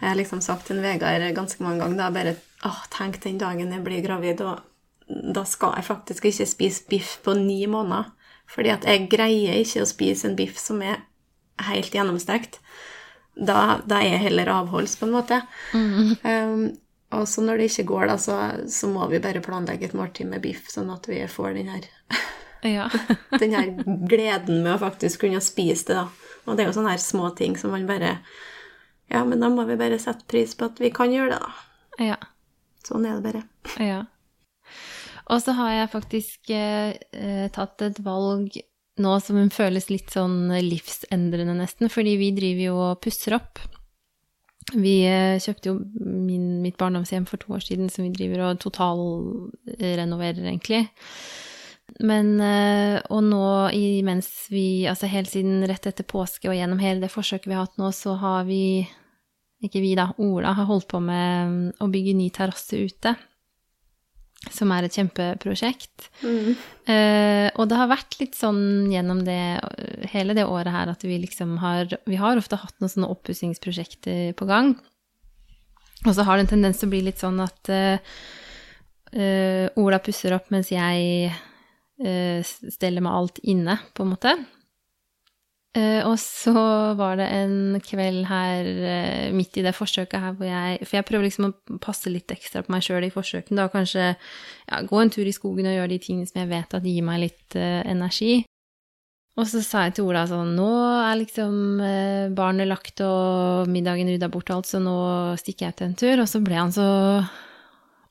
[0.00, 2.34] Jeg har liksom sagt til Vegard ganske mange ganger da, bare
[2.68, 4.60] åh, tenk den dagen jeg blir gravid, og
[5.06, 8.12] da skal jeg faktisk ikke spise biff på ni måneder.
[8.50, 11.02] Fordi at jeg greier ikke å spise en biff som er
[11.68, 12.60] helt gjennomstekt.
[13.34, 15.40] Da, da er jeg heller avholds, på en måte.
[15.74, 16.12] Mm.
[16.22, 16.64] Um,
[17.14, 18.38] og så når det ikke går, da, så,
[18.70, 21.88] så, må vi bare planlegge et måltid med biff, sånn at vi får den her,
[22.76, 22.88] ja.
[23.42, 23.72] den her
[24.10, 26.32] gleden med å faktisk kunne spise det, da.
[26.44, 28.18] Og det er jo sånne her små ting som man bare
[29.08, 32.04] Ja, men da må vi bare sette pris på at vi kan gjøre det, da.
[32.12, 32.18] Ja.
[32.84, 33.44] Sånn er det bare.
[33.80, 34.02] Ja.
[35.32, 38.58] Og så har jeg faktisk eh, eh tatt et valg
[39.00, 43.62] nå som føles litt sånn livsendrende, nesten, fordi vi driver jo og pusser opp.
[44.72, 48.60] Vi eh, kjøpte jo min, mitt barndomshjem for to år siden, som vi driver og
[48.62, 50.86] totalrenoverer, egentlig.
[52.00, 53.44] Men eh, Og nå
[54.06, 57.66] mens vi Altså helt siden rett etter påske og gjennom hele det forsøket vi har
[57.66, 58.88] hatt nå, så har vi
[59.60, 60.08] Ikke vi, da.
[60.16, 63.14] Ola har holdt på med mm, å bygge ny terrasse ute
[64.52, 66.08] som er et kjempeprosjekt.
[66.24, 66.54] Mm.
[66.88, 69.40] Uh, og det har vært litt sånn gjennom det,
[70.12, 74.34] hele det året her at vi liksom har Vi har ofte hatt noen sånne oppussingsprosjekter
[74.36, 74.74] på gang.
[76.04, 78.16] Og så har det en tendens til å bli litt sånn at uh,
[79.16, 81.32] uh, Ola pusser opp mens jeg
[81.94, 84.32] steller med alt inne, på en måte.
[85.74, 86.52] Uh, og så
[86.94, 91.06] var det en kveld her uh, midt i det forsøket her hvor jeg For jeg
[91.08, 93.58] prøver liksom å passe litt ekstra på meg sjøl i forsøkene.
[93.58, 96.76] Da kanskje ja, gå en tur i skogen og gjøre de tingene som jeg vet
[96.78, 98.44] at gir meg litt uh, energi.
[99.34, 100.70] Og så sa jeg til Ola sånn Nå
[101.02, 101.54] er liksom
[102.38, 104.94] barnet lagt og middagen rydda bort alt, så nå
[105.40, 106.22] stikker jeg til en tur.
[106.22, 106.86] Og så ble han så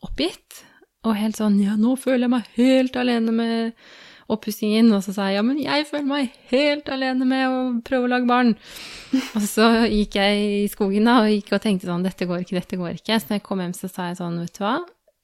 [0.04, 0.65] oppgitt.
[1.08, 3.88] Og helt sånn Ja, nå føler jeg meg helt alene med
[4.32, 8.08] oppussingen, og så sa jeg ja, men jeg føler meg helt alene med å prøve
[8.08, 8.54] å lage barn.
[9.38, 12.60] og så gikk jeg i skogen da, og gikk og tenkte sånn dette går ikke,
[12.60, 13.20] dette går ikke.
[13.20, 14.78] Så da jeg kom hjem, så sa jeg sånn, vet du hva,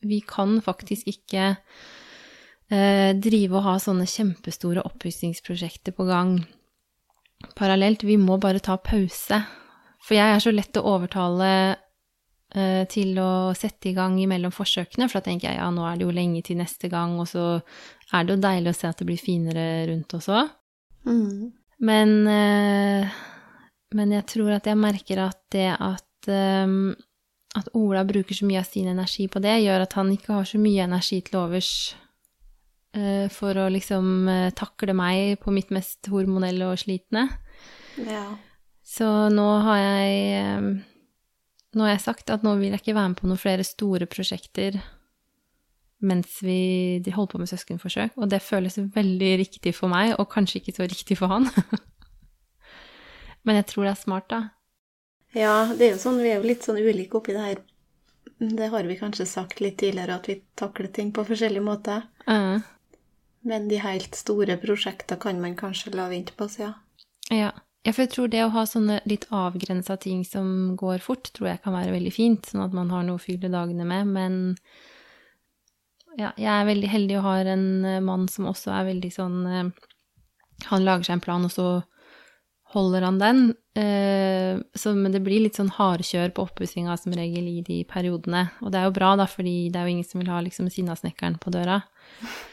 [0.09, 1.51] vi kan faktisk ikke
[2.71, 6.37] eh, drive og ha sånne kjempestore oppussingsprosjekter på gang
[7.59, 8.03] parallelt.
[8.07, 9.43] Vi må bare ta pause.
[10.03, 11.51] For jeg er så lett å overtale
[12.49, 16.07] til å sette i gang mellom forsøkene, for da tenker jeg ja, nå er det
[16.07, 19.05] jo lenge til neste gang, og så er det jo deilig å se at det
[19.05, 20.47] blir finere rundt også.
[21.05, 21.51] Mm.
[21.85, 23.19] Men, eh,
[23.93, 26.31] men jeg tror at jeg merker at det at,
[26.65, 26.95] um,
[27.57, 30.49] at Ola bruker så mye av sin energi på det, gjør at han ikke har
[30.49, 31.73] så mye energi til overs
[33.29, 34.25] for å liksom
[34.57, 37.27] takle meg på mitt mest hormonelle og slitne.
[38.01, 38.23] Ja.
[38.81, 40.71] Så nå har jeg
[41.75, 44.07] nå har jeg sagt at nå vil jeg ikke være med på noen flere store
[44.09, 44.79] prosjekter
[45.99, 50.61] mens vi holder på med søskenforsøk, og det føles veldig riktig for meg, og kanskje
[50.61, 51.49] ikke så riktig for han.
[53.43, 54.39] Men jeg tror det er smart, da.
[55.35, 57.61] Ja, det er jo sånn, vi er jo litt sånn ulike oppi det her.
[58.39, 62.07] Det har vi kanskje sagt litt tidligere, at vi takler ting på forskjellige måter.
[62.23, 62.63] Uh.
[63.43, 66.71] Men de helt store prosjektene kan man kanskje la vente på, så ja.
[67.35, 67.51] Ja.
[67.87, 71.53] Ja, for jeg tror det å ha sånne litt avgrensa ting som går fort, tror
[71.53, 74.39] jeg kan være veldig fint, sånn at man har noe å fylle dagene med, men
[76.19, 79.37] ja, jeg er veldig heldig og har en eh, mann som også er veldig sånn
[79.47, 79.69] eh,
[80.67, 81.67] Han lager seg en plan, og så
[82.73, 83.39] holder han den.
[83.79, 88.49] Eh, så, men det blir litt sånn hardkjør på oppussinga som regel i de periodene.
[88.59, 90.67] Og det er jo bra, da, fordi det er jo ingen som vil ha liksom
[90.73, 91.79] sinnasnekkeren på døra.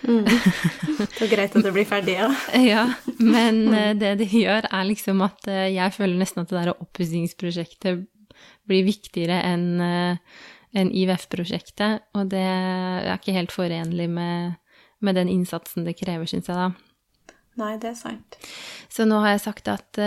[0.07, 0.27] Mm.
[1.17, 2.29] Det er greit at det blir ferdig, ja.
[2.73, 2.85] ja.
[3.19, 6.77] Men uh, det det gjør, er liksom at uh, jeg føler nesten at det der
[6.77, 8.05] oppussingsprosjektet
[8.67, 10.29] blir viktigere enn en
[10.77, 12.03] enn IVF-prosjektet.
[12.19, 14.59] Og det er ikke helt forenlig med,
[15.01, 16.67] med den innsatsen det krever, syns jeg da.
[17.57, 18.37] Nei, det er sant.
[18.93, 20.01] Så nå har jeg sagt at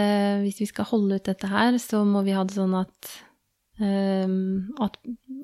[0.43, 3.09] hvis vi skal holde ut dette her, så må vi ha det sånn at
[3.79, 4.97] Um, at,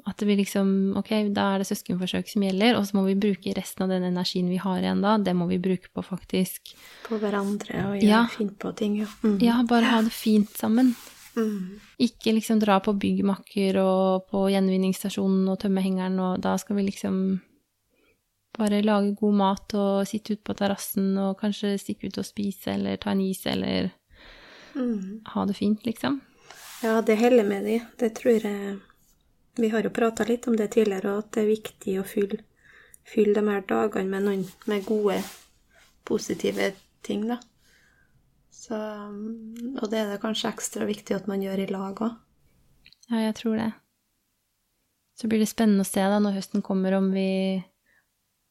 [0.03, 3.13] at, det blir liksom Ok, da er det søskenforsøk som gjelder, og så må vi
[3.15, 6.73] bruke resten av den energien vi har igjen da, det må vi bruke på faktisk
[7.05, 8.25] På hverandre og gjøre ja.
[8.33, 9.07] fint på ting, ja.
[9.23, 9.37] Mm.
[9.39, 10.91] Ja, bare ha det fint sammen.
[11.39, 11.79] Mm.
[12.03, 16.89] Ikke liksom dra på byggmakker og på gjenvinningsstasjonen og tømme hengeren, og da skal vi
[16.89, 17.23] liksom
[18.59, 22.75] bare lage god mat og sitte ute på terrassen og kanskje stikke ut og spise
[22.75, 23.91] eller ta en is eller
[24.75, 25.27] mm.
[25.31, 26.21] ha det fint, liksom.
[26.85, 27.79] Ja, det heller med de.
[27.97, 28.79] Det tror jeg
[29.57, 32.41] Vi har jo prata litt om det tidligere, og at det er viktig å fylle,
[33.07, 35.15] fylle de her dagene med noen med gode,
[36.03, 36.73] positive
[37.07, 37.39] ting, da.
[38.51, 42.19] Så, og det er det kanskje ekstra viktig at man gjør i lag òg.
[43.07, 43.71] Ja, jeg tror det.
[45.15, 47.29] Så blir det spennende å se da når høsten kommer, om vi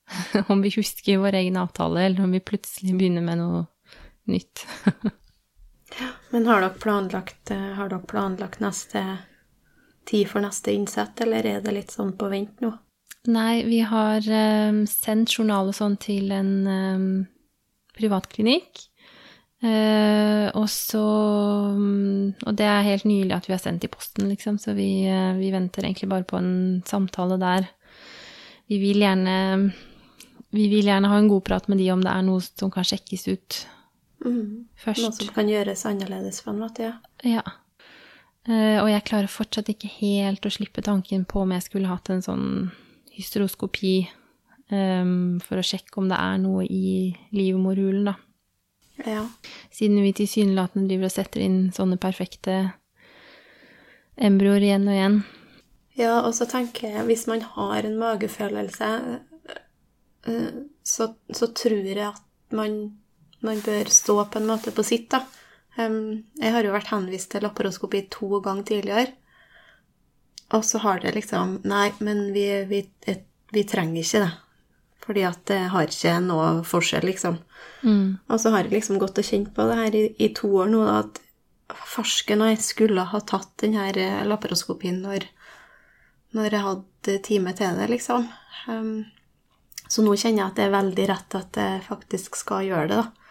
[0.53, 3.67] om vi husker vår egen avtale, eller om vi plutselig begynner med noe
[4.33, 4.65] nytt.
[6.31, 9.05] Men har dere planlagt, har dere planlagt neste
[10.09, 12.73] tid for neste innsett, eller er det litt sånn på vent nå?
[13.33, 17.07] Nei, vi har um, sendt journal og sånn til en um,
[17.97, 18.83] privatklinikk.
[19.65, 21.01] Uh, og så
[21.73, 25.07] um, Og det er helt nylig at vi har sendt i posten, liksom, så vi,
[25.09, 27.71] uh, vi, venter egentlig bare på en samtale der.
[28.69, 29.71] Vi vil gjerne
[30.53, 32.85] Vi vil gjerne ha en god prat med de om det er noe som kan
[32.85, 33.63] sjekkes ut
[34.25, 34.49] mm.
[34.81, 35.05] først.
[35.05, 36.97] Noe som kan gjøres annerledes på en måte, ja.
[37.29, 37.45] Ja.
[38.45, 42.11] Uh, og jeg klarer fortsatt ikke helt å slippe tanken på om jeg skulle hatt
[42.13, 42.49] en sånn
[43.15, 43.97] hysteroskopi
[44.69, 48.19] um, for å sjekke om det er noe i livmorhulen, da.
[49.05, 49.25] Ja.
[49.75, 52.59] Siden vi tilsynelatende driver og setter inn sånne perfekte
[54.15, 55.17] embryoer igjen og igjen.
[55.99, 58.91] Ja, og så tenker jeg, hvis man har en magefølelse,
[60.27, 62.23] eh, så, så tror jeg at
[62.55, 62.97] man,
[63.47, 65.25] man, bør stå på en måte på sitt, da.
[65.77, 69.15] Jeg har jo vært henvist til laparoskopi to ganger tidligere.
[70.55, 72.85] Og så har det liksom Nei, men vi, vi,
[73.53, 74.33] vi trenger ikke det.
[75.05, 77.41] Fordi at det har ikke noe forskjell, liksom.
[77.83, 78.21] Mm.
[78.29, 80.71] Og så har jeg liksom gått og kjent på det her i, i to år
[80.73, 81.21] nå, at
[81.75, 85.27] farsken og jeg skulle ha tatt den her eh, laparoskopien når,
[86.37, 88.29] når jeg hadde time til det, liksom.
[88.69, 89.05] Um,
[89.89, 93.03] så nå kjenner jeg at det er veldig rett at jeg faktisk skal gjøre det,
[93.03, 93.24] da.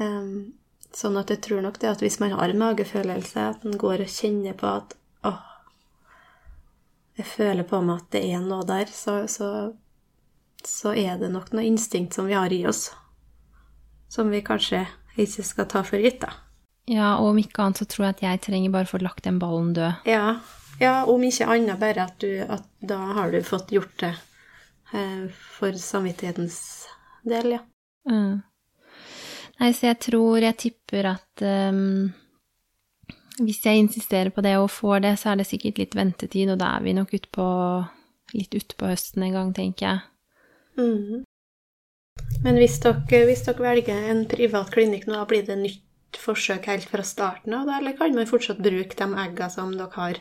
[0.00, 0.54] Um,
[0.94, 4.04] sånn at jeg tror nok det at hvis man har en magefølelse, at man går
[4.04, 4.94] og kjenner på at
[5.26, 5.40] åh,
[7.18, 9.48] jeg føler på meg at det er noe der, så, så
[10.68, 12.88] så er det nok noe instinkt som vi har i oss,
[14.08, 14.84] som vi kanskje
[15.20, 16.32] ikke skal ta for gitt, da.
[16.90, 19.24] Ja, og om ikke annet så tror jeg at jeg trenger bare å få lagt
[19.24, 20.04] den ballen død.
[20.08, 20.40] Ja,
[20.80, 24.12] ja om ikke annet bare at, du, at da har du fått gjort det
[24.92, 26.58] eh, for samvittighetens
[27.24, 27.62] del, ja.
[28.10, 28.42] Mm.
[29.60, 32.10] Nei, så jeg tror Jeg tipper at um,
[33.42, 36.58] hvis jeg insisterer på det og får det, så er det sikkert litt ventetid, og
[36.60, 37.46] da er vi nok utpå
[38.34, 40.02] litt utpå høsten en gang, tenker jeg.
[40.78, 41.24] Mm.
[42.44, 46.86] Men hvis dere, hvis dere, velger en privat klinikk nå, blir det nytt forsøk helt
[46.90, 50.20] fra starten av, eller kan man fortsatt bruke de eggene som dere har?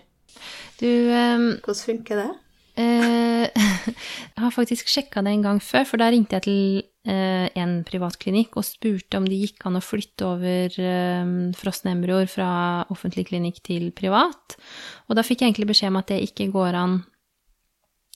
[0.79, 2.31] Du um, Hvordan funker det?
[2.73, 3.45] Uh,
[4.33, 7.75] jeg har faktisk sjekka det en gang før, for da ringte jeg til uh, en
[7.85, 12.49] privatklinikk og spurte om det gikk an å flytte over um, frosne embryoer fra
[12.93, 14.57] offentlig klinikk til privat.
[15.07, 17.01] Og da fikk jeg egentlig beskjed om at det ikke går an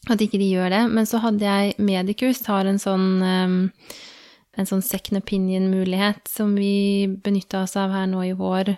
[0.08, 0.84] at ikke de gjør det.
[0.93, 7.65] Men så hadde jeg Medicus har en sånn, en sånn second opinion-mulighet som vi benytta
[7.65, 8.72] oss av her nå i vår,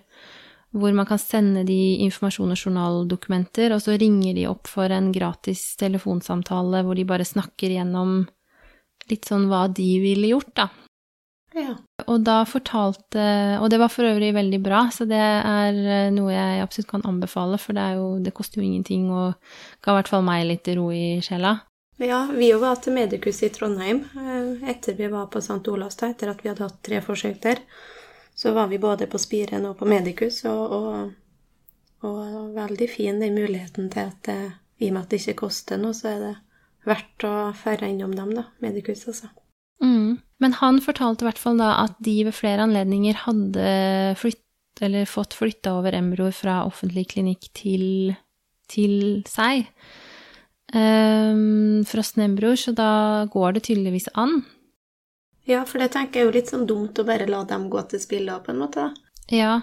[0.71, 5.09] hvor man kan sende de informasjon og journaldokumenter, og så ringer de opp for en
[5.15, 8.21] gratis telefonsamtale hvor de bare snakker gjennom
[9.09, 10.69] litt sånn hva de ville gjort, da.
[11.57, 11.73] Ja.
[12.05, 13.23] Og da fortalte
[13.57, 17.05] Og det var for øvrig veldig bra, så det er eh, noe jeg absolutt kan
[17.09, 19.33] anbefale, for det, jo, det koster jo ingenting og
[19.81, 21.57] ga i hvert fall meg litt ro i sjela.
[21.99, 25.63] Ja, vi jo var til mediekurset i Trondheim eh, etter vi var på St.
[25.73, 27.65] Olavs, da, etter at vi hadde hatt tre forsøk der.
[28.39, 33.35] Så var vi både på Spiren og på Medicus, og, og, og veldig fin den
[33.35, 34.37] muligheten til at det,
[34.79, 36.35] i og med at det ikke koster noe, så er det
[36.87, 38.45] verdt å ferde innom dem, da.
[38.63, 39.27] Medicus, altså.
[39.83, 40.21] Mm.
[40.39, 43.65] Men han fortalte i hvert fall da at de ved flere anledninger hadde
[44.19, 44.45] flytt,
[44.79, 48.13] eller fått flytta over Embroer fra offentlig klinikk til,
[48.71, 48.95] til
[49.27, 49.67] seg.
[50.71, 52.91] Um, frosne embryoer, så da
[53.33, 54.39] går det tydeligvis an.
[55.49, 57.81] Ja, for det tenker jeg er jo litt sånn dumt å bare la dem gå
[57.89, 58.89] til spille, på en måte.
[59.33, 59.61] Ja,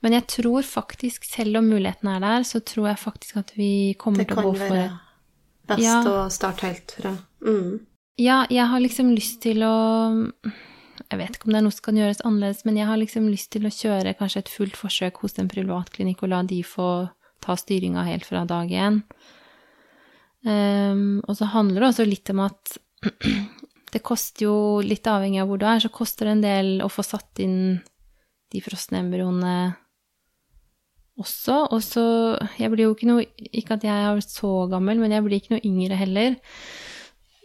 [0.00, 3.94] men jeg tror faktisk, selv om muligheten er der, så tror jeg faktisk at vi
[4.00, 5.00] kommer til å gå for Det kan være
[5.72, 5.98] best ja.
[6.08, 7.14] å starte helt fra
[7.44, 7.80] mm.
[8.20, 9.74] Ja, jeg har liksom lyst til å
[11.10, 13.28] Jeg vet ikke om det er noe som kan gjøres annerledes, men jeg har liksom
[13.28, 16.90] lyst til å kjøre kanskje et fullt forsøk hos en privatklinikk og la de få
[17.42, 19.02] ta styringa helt fra dag én.
[20.42, 22.76] Um, og så handler det også litt om at
[23.92, 26.90] det koster jo, litt avhengig av hvor du er, så koster det en del å
[26.92, 27.82] få satt inn
[28.52, 29.56] de frosne embryoene
[31.20, 31.66] også.
[31.70, 32.04] Og så
[32.58, 35.56] Jeg blir jo ikke noe Ikke at jeg er så gammel, men jeg blir ikke
[35.56, 36.38] noe yngre heller.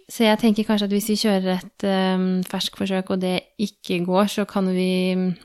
[0.07, 1.83] Så jeg tenker kanskje at hvis vi kjører et
[2.15, 5.35] um, ferskforsøk, og det ikke går, så kan vi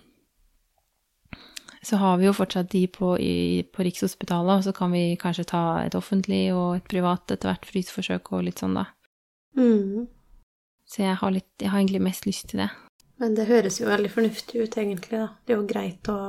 [1.83, 5.49] Så har vi jo fortsatt de på, i, på Rikshospitalet, og så kan vi kanskje
[5.51, 8.85] ta et offentlig og et privat etter hvert fryseforsøk og litt sånn, da.
[9.59, 10.07] Mm.
[10.93, 12.69] Så jeg har, litt, jeg har egentlig mest lyst til det.
[13.23, 15.29] Men det høres jo veldig fornuftig ut, egentlig, da.
[15.47, 16.21] Det er jo greit å,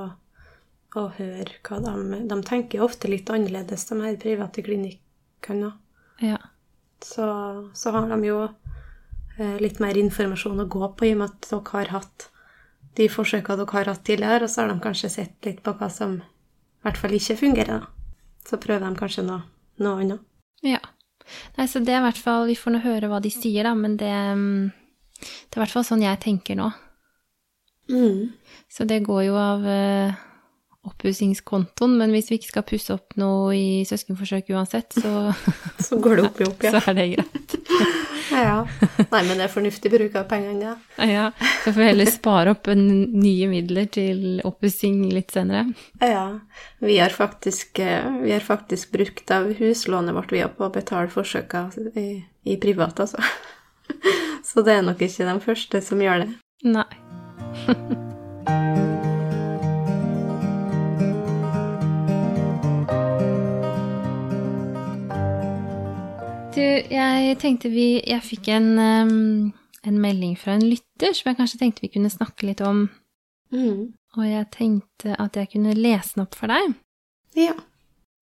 [0.95, 5.73] å høre hva de De tenker ofte litt annerledes, de her private klinikkene.
[6.23, 6.39] Ja
[7.05, 7.25] så,
[7.73, 8.43] så har de jo
[9.37, 12.29] eh, litt mer informasjon å gå på, i og med at dere har hatt
[12.97, 15.89] de forsøkene dere har hatt tidligere, og så har de kanskje sett litt på hva
[15.91, 17.87] som i hvert fall ikke fungerer.
[18.43, 19.41] så prøver de kanskje noe,
[19.79, 20.23] noe annet.
[20.63, 20.79] Ja.
[21.57, 23.73] Nei, så det er i hvert fall Vi får nå høre hva de sier, da,
[23.77, 24.69] men det, mm,
[25.21, 26.69] det er i hvert fall sånn jeg tenker nå.
[27.91, 28.31] Mm.
[28.71, 30.21] Så det går jo av uh,
[30.87, 35.31] oppussingskontoen, men hvis vi ikke skal pusse opp noe i søskenforsøk uansett, så,
[35.87, 36.73] Så går det opp i opp, ja.
[36.75, 37.57] så er det greit.
[38.33, 38.57] ja.
[39.11, 41.05] Nei, men det er fornuftig bruk av pengene, ja.
[41.09, 41.25] Ja,
[41.63, 45.65] så får vi heller spare opp en, nye midler til oppussing litt senere.
[46.01, 46.25] Ja.
[46.83, 51.11] Vi har faktisk, eh, vi har faktisk brukt av huslånet vårt via på å betale
[51.13, 51.67] forsøka
[51.99, 53.21] i, i privat, altså.
[54.47, 56.33] Så det er nok ikke de første som gjør det.
[56.73, 56.89] Nei.
[66.91, 71.85] jeg tenkte vi Jeg fikk en, en melding fra en lytter som jeg kanskje tenkte
[71.85, 72.87] vi kunne snakke litt om.
[73.53, 73.93] Mm.
[74.17, 76.75] Og jeg tenkte at jeg kunne lese den opp for deg.
[77.37, 77.55] Ja.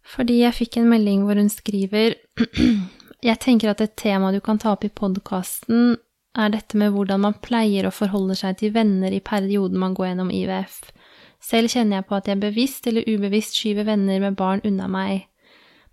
[0.07, 2.17] Fordi jeg fikk en melding hvor hun skriver
[3.21, 5.99] Jeg tenker at et tema du kan ta opp i podkasten,
[6.33, 10.07] er dette med hvordan man pleier å forholde seg til venner i perioden man går
[10.07, 10.79] gjennom IVF.
[11.41, 15.27] Selv kjenner jeg på at jeg bevisst eller ubevisst skyver venner med barn unna meg.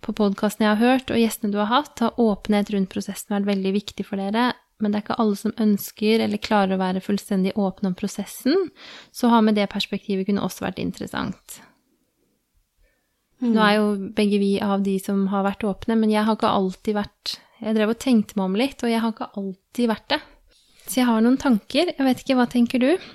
[0.05, 3.49] På podkasten jeg har hørt, og gjestene du har hatt, har åpenhet rundt prosessen vært
[3.49, 7.03] veldig viktig for dere, men det er ikke alle som ønsker eller klarer å være
[7.03, 8.69] fullstendig åpne om prosessen,
[9.11, 11.59] så å ha med det perspektivet kunne også vært interessant.
[13.39, 16.51] Nå er jo begge vi av de som har vært åpne, men jeg har ikke
[16.51, 20.05] alltid vært Jeg drev og tenkte meg om litt, og jeg har ikke alltid vært
[20.13, 20.17] det.
[20.87, 21.89] Så jeg har noen tanker.
[21.91, 23.09] Jeg vet ikke, hva tenker du?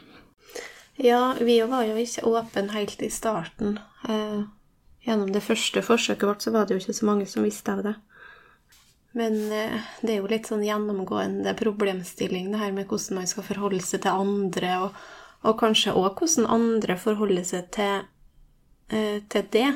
[1.00, 3.78] Ja, vi var jo ikke åpne helt i starten.
[5.04, 7.82] Gjennom det første forsøket vårt så var det jo ikke så mange som visste av
[7.84, 7.94] det.
[9.14, 13.46] Men eh, det er jo litt sånn gjennomgående problemstilling, det her med hvordan man skal
[13.46, 14.96] forholde seg til andre, og,
[15.46, 18.08] og kanskje òg hvordan andre forholder seg til,
[18.90, 19.68] eh, til det.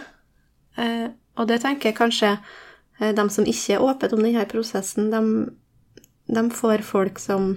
[0.81, 1.07] Eh,
[1.39, 2.35] og det tenker jeg kanskje
[2.99, 5.21] de som ikke er åpne om denne prosessen, de,
[6.35, 7.53] de får folk som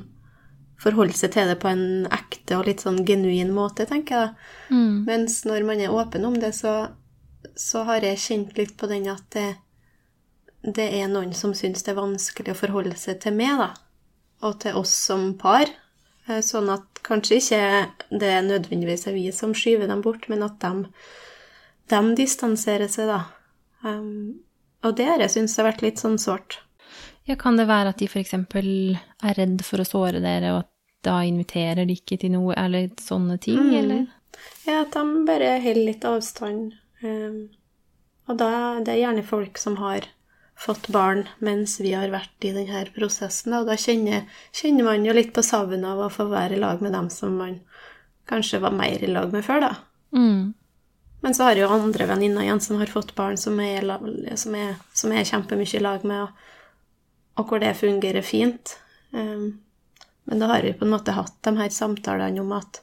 [0.82, 4.36] forholder seg til det på en ekte og litt sånn genuin måte, tenker jeg.
[4.36, 4.76] da.
[5.08, 6.92] Mens når man er åpen om det, så,
[7.58, 9.56] så har jeg kjent litt på den at det,
[10.64, 13.72] det er noen som syns det er vanskelig å forholde seg til meg, da.
[14.48, 15.70] Og til oss som par.
[16.28, 20.44] Eh, Sånn at kanskje ikke det er nødvendigvis er vi som skyver dem bort, men
[20.46, 20.88] at de,
[21.90, 23.24] de distanserer seg, da.
[23.84, 24.42] Um,
[24.86, 26.60] og det har jeg syntes har vært litt sånn sårt.
[27.30, 28.34] Ja, kan det være at de f.eks.
[28.34, 30.70] er redd for å såre dere, og at
[31.06, 33.78] da inviterer de ikke til noe, eller sånne ting, Mm.
[33.78, 34.06] eller?
[34.66, 36.74] Ja, at de bare holder litt avstand.
[37.02, 37.50] Um,
[38.30, 38.52] og da
[38.86, 40.08] det er gjerne folk som har
[40.62, 43.56] fått barn mens vi har vært i denne prosessen.
[43.58, 46.84] Og da kjenner, kjenner man jo litt på savnet av å få være i lag
[46.84, 47.60] med dem som man
[48.30, 49.72] kanskje var mer i lag med før, da.
[50.16, 50.54] Mm.
[51.22, 53.58] Men så har jeg jo andre venninner igjen som har fått barn som
[54.36, 54.78] som er,
[55.12, 56.32] er kjempemye i lag med, og,
[57.38, 58.78] og hvor det fungerer fint.
[59.12, 59.62] Um,
[60.24, 62.82] men da har vi på en måte hatt de her samtalene om at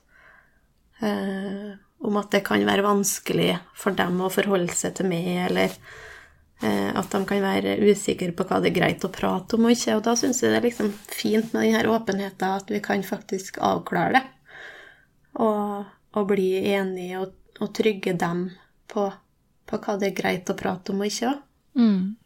[1.00, 5.72] eh, om at det kan være vanskelig for dem å forholde seg til meg, eller
[6.62, 9.74] eh, at de kan være usikre på hva det er greit å prate om og
[9.74, 9.96] ikke.
[9.98, 13.58] Og da syns jeg det er liksom fint med denne åpenheten, at vi kan faktisk
[13.64, 14.24] avklare det.
[15.38, 18.48] Og, og bli enige og, og trygge dem
[18.90, 19.10] på,
[19.68, 21.34] på hva det er greit å prate om og ikke.
[21.78, 22.16] Mm.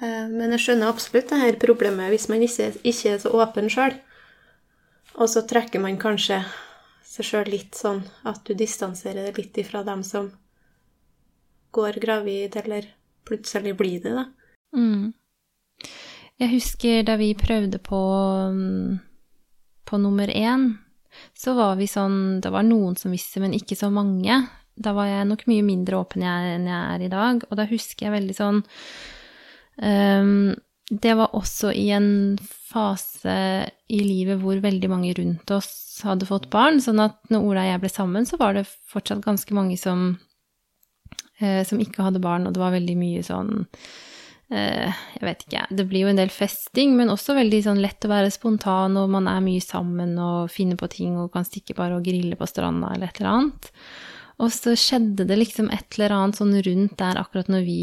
[0.00, 3.68] Eh, Men jeg skjønner absolutt det her problemet hvis man ikke, ikke er så åpen
[3.72, 3.96] sjøl.
[5.20, 6.40] Og så trekker man kanskje
[7.10, 10.30] seg sjøl litt sånn at du distanserer deg litt ifra dem som
[11.74, 12.86] går gravid, eller
[13.26, 14.26] plutselig blir det, da.
[14.76, 15.10] Mm.
[16.40, 18.00] Jeg husker da vi prøvde på,
[18.54, 18.94] mm,
[19.86, 20.70] på nummer én,
[21.34, 24.36] så var vi sånn Det var noen som visste, men ikke så mange.
[24.78, 28.06] Da var jeg nok mye mindre åpen enn jeg er i dag, og da husker
[28.06, 28.62] jeg veldig sånn
[29.82, 30.54] um,
[30.86, 33.36] Det var også i en fase
[33.90, 37.72] i livet hvor veldig mange rundt oss hadde fått barn, sånn at når Ola og
[37.72, 40.14] jeg ble sammen, så var det fortsatt ganske mange som,
[41.40, 43.66] eh, som ikke hadde barn, og det var veldig mye sånn
[44.50, 48.06] eh, Jeg vet ikke, det blir jo en del festing, men også veldig sånn lett
[48.06, 51.76] å være spontan, og man er mye sammen og finner på ting og kan stikke
[51.78, 53.72] bare og grille på stranda eller et eller annet.
[54.40, 57.80] Og så skjedde det liksom et eller annet sånn rundt der akkurat når vi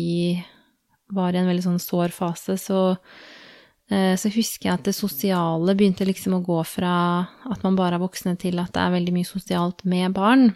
[1.13, 2.97] var i en veldig sånn sår fase, så
[3.87, 6.95] så husker jeg at det sosiale begynte liksom å gå fra
[7.47, 10.49] at man bare er voksne, til at det er veldig mye sosialt med barn.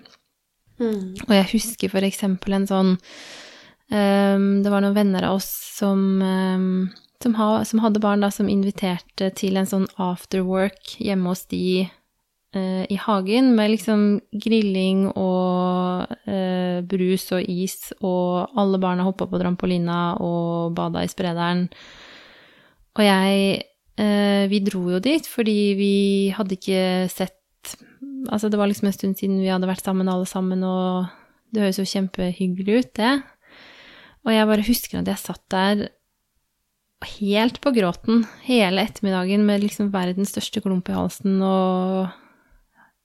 [1.27, 6.21] Og jeg husker for eksempel en sånn um, Det var noen venner av oss som,
[6.21, 6.89] um,
[7.21, 11.86] som, ha, som hadde barn, da, som inviterte til en sånn afterwork hjemme hos de
[12.57, 14.05] uh, i hagen med liksom
[14.43, 21.11] grilling og uh, brus og is, og alle barna hoppa på trampolina og bada i
[21.11, 21.67] sprederen.
[22.98, 23.62] Og jeg
[24.02, 25.94] eh, Vi dro jo dit fordi vi
[26.36, 27.38] hadde ikke sett
[28.30, 31.08] Altså, det var liksom en stund siden vi hadde vært sammen alle sammen, og
[31.50, 33.14] det høres jo kjempehyggelig ut, det.
[34.22, 35.82] Og jeg bare husker at jeg satt der
[37.18, 42.14] helt på gråten hele ettermiddagen med liksom verdens største klump i halsen, og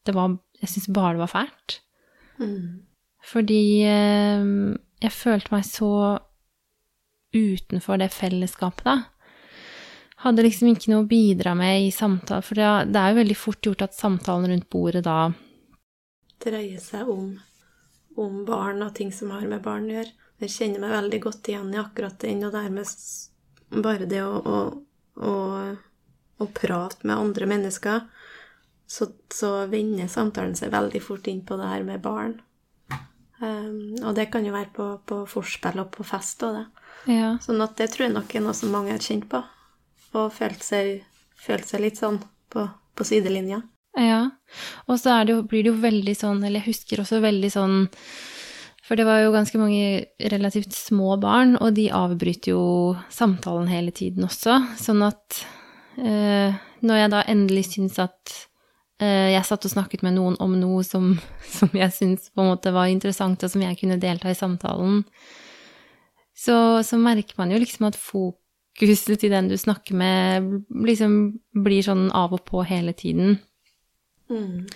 [0.05, 1.81] det var Jeg syns bare det var fælt.
[2.41, 2.85] Mm.
[3.25, 4.47] Fordi eh,
[5.03, 5.91] jeg følte meg så
[7.37, 8.97] utenfor det fellesskapet, da.
[10.25, 13.69] Hadde liksom ikke noe å bidra med i samtale, for det er jo veldig fort
[13.69, 15.33] gjort at samtalen rundt bordet da
[16.41, 17.31] Dreier seg om,
[18.21, 20.13] om barn og ting som har med barn å gjøre.
[20.45, 24.59] Jeg kjenner meg veldig godt igjen i akkurat den, og dermed bare det å, å,
[25.17, 25.35] å,
[26.45, 28.05] å prate med andre mennesker,
[28.87, 32.37] så, så, vender samtalen seg veldig fort inn på det her med barn.
[33.41, 36.67] Um, og det kan jo være på, på forspill og på fest og det.
[37.17, 37.35] Ja.
[37.43, 39.41] Sånn at det tror jeg nok er noe som mange har kjent på,
[40.17, 41.01] og følt seg,
[41.39, 42.21] følte seg litt sånn
[42.53, 42.65] på,
[42.97, 43.63] på sidelinja.
[43.97, 44.23] Ja.
[44.87, 47.77] Og så det blir det jo veldig sånn, eller jeg husker også veldig sånn
[48.87, 52.67] For det var jo ganske mange relativt små barn, og de avbryter jo
[53.11, 54.61] samtalen hele tiden også.
[54.79, 55.41] Sånn at
[55.99, 56.55] eh,
[56.87, 58.37] når jeg da endelig syns at
[59.03, 61.17] eh, jeg satt og snakket med noen om noe som,
[61.59, 65.03] som jeg syns på en måte var interessant, og som jeg kunne delta i samtalen,
[66.37, 66.57] så,
[66.87, 67.99] så merker man jo liksom at
[68.77, 73.39] fokuset til den du snakker med, liksom blir sånn av og på hele tiden.
[74.29, 74.67] Mm.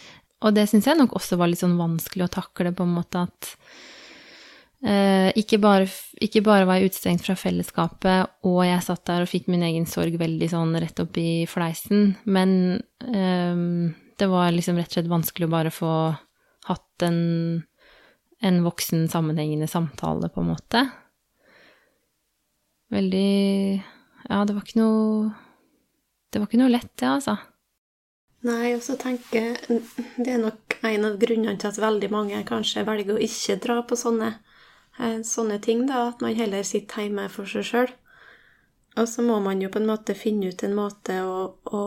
[0.40, 3.20] Og det syns jeg nok også var litt sånn vanskelig å takle, på en måte
[3.26, 3.50] at
[4.86, 5.88] eh, ikke, bare,
[6.20, 9.88] ikke, bare, var jeg utestengt fra fellesskapet, og jeg satt der og fikk min egen
[9.90, 15.12] sorg veldig sånn rett opp i fleisen, men eh, det var liksom rett og slett
[15.12, 15.92] vanskelig å bare få
[16.70, 17.20] hatt en,
[18.40, 20.88] en voksen, sammenhengende samtale, på en måte.
[22.90, 23.82] Veldig
[24.28, 25.30] Ja, det var ikke noe
[26.30, 27.36] Det var ikke noe lett, det, altså.
[28.46, 32.86] Nei, og så tenker Det er nok en av grunnene til at veldig mange kanskje
[32.88, 34.30] velger å ikke dra på sånne,
[34.96, 36.06] eh, sånne ting, da.
[36.08, 37.90] At man heller sitter hjemme for seg sjøl.
[38.96, 41.36] Og så må man jo på en måte finne ut en måte å,
[41.68, 41.82] å,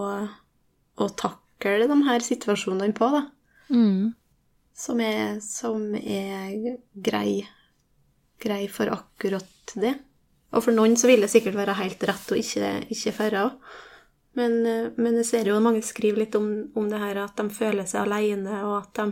[0.96, 3.24] å takle de her situasjonene på, da.
[3.74, 4.14] Mm.
[4.78, 7.42] Som er, som er grei,
[8.46, 9.98] grei for akkurat det.
[10.54, 13.48] Og for noen så vil det sikkert være helt rett å ikke, ikke føre.
[14.38, 17.48] Men, eh, men, jeg ser jo mange skriver litt om, om, det her at de
[17.54, 19.08] føler seg alene, og at de,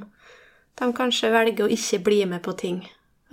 [0.81, 2.81] de, kanskje velger å ikke bli med på ting.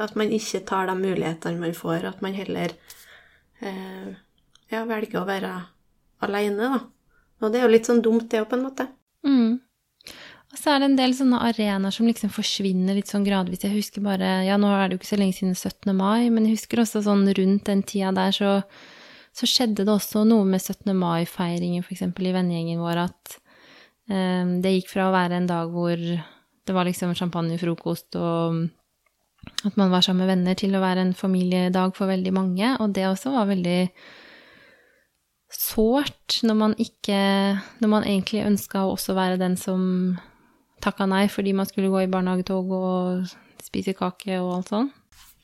[0.00, 2.06] At man ikke tar de mulighetene man får.
[2.12, 2.74] At man heller
[3.61, 4.11] eh,
[4.70, 5.54] ja, velger å være
[6.24, 6.84] alene, da.
[7.38, 8.88] Og det er jo litt sånn dumt, det òg, på en måte.
[9.26, 9.59] Mm.
[10.49, 13.66] Og så er det en del sånne arenaer som liksom forsvinner litt sånn gradvis.
[13.66, 15.92] Jeg husker bare Ja, nå er det jo ikke så lenge siden 17.
[15.96, 18.55] mai, men jeg husker også sånn rundt den tida der så,
[19.36, 20.94] så skjedde det også noe med 17.
[20.96, 22.07] mai-feiringen, f.eks.
[22.09, 23.36] i vennegjengen vår, at
[24.09, 28.68] um, det gikk fra å være en dag hvor det var liksom champagnefrokost og
[29.64, 32.72] at man var sammen med venner, til å være en familiedag for veldig mange.
[32.82, 33.80] Og det også var veldig
[35.49, 37.18] sårt når man ikke
[37.80, 40.18] Når man egentlig ønska å også være den som
[40.85, 44.93] takka nei fordi man skulle gå i barnehagetog og spise kake og alt sånn.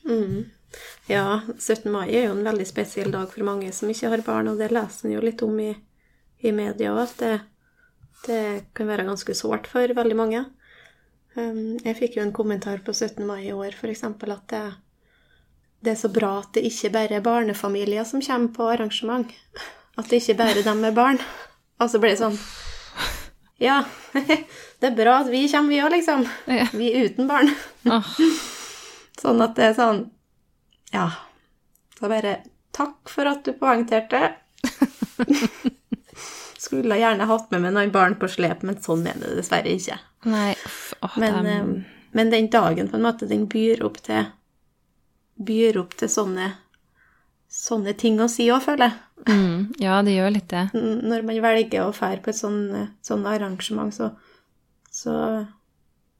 [0.04, 0.44] Mm.
[1.06, 1.90] Ja, 17.
[1.92, 4.72] mai er jo en veldig spesiell dag for mange som ikke har barn, og det
[4.74, 5.70] leser en jo litt om i,
[6.42, 7.34] i media at det,
[8.26, 8.40] det,
[8.74, 10.44] kan være ganske sårt for veldig mange.
[11.34, 13.22] Um, jeg fikk jo en kommentar på 17.
[13.26, 14.04] mai i år, f.eks.
[14.06, 14.64] at det,
[15.84, 19.30] det er så bra at det ikke bare er barnefamilier som kommer på arrangement.
[19.98, 21.20] At det ikke bare er dem med barn.
[21.82, 22.38] Og så blir det sånn
[23.62, 23.84] Ja,
[24.80, 26.24] det er bra at vi kommer, vi òg, liksom.
[26.50, 26.66] Ja.
[26.72, 27.52] Vi uten barn.
[27.96, 28.14] Åh,
[29.20, 30.00] Sånn at det er sånn
[30.92, 31.06] Ja.
[31.94, 32.40] Så bare
[32.74, 34.34] takk for at du poengterte.
[36.58, 40.00] Skulle gjerne hatt med meg noen barn på slep, men sånn er det dessverre ikke.
[40.26, 40.56] nei,
[41.06, 44.26] oh, Men, er, eh, men den dagen, på en måte, den byr opp til
[45.34, 46.52] Byr opp til sånne,
[47.50, 48.98] sånne ting å si òg, føler jeg.
[49.28, 50.64] Mm, ja, det gjør litt det.
[50.74, 52.60] Når man velger å fære på et sånn,
[53.04, 54.10] sånn arrangement, så,
[54.90, 55.14] så,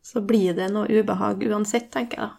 [0.05, 2.33] så blir det noe ubehag uansett, tenker jeg.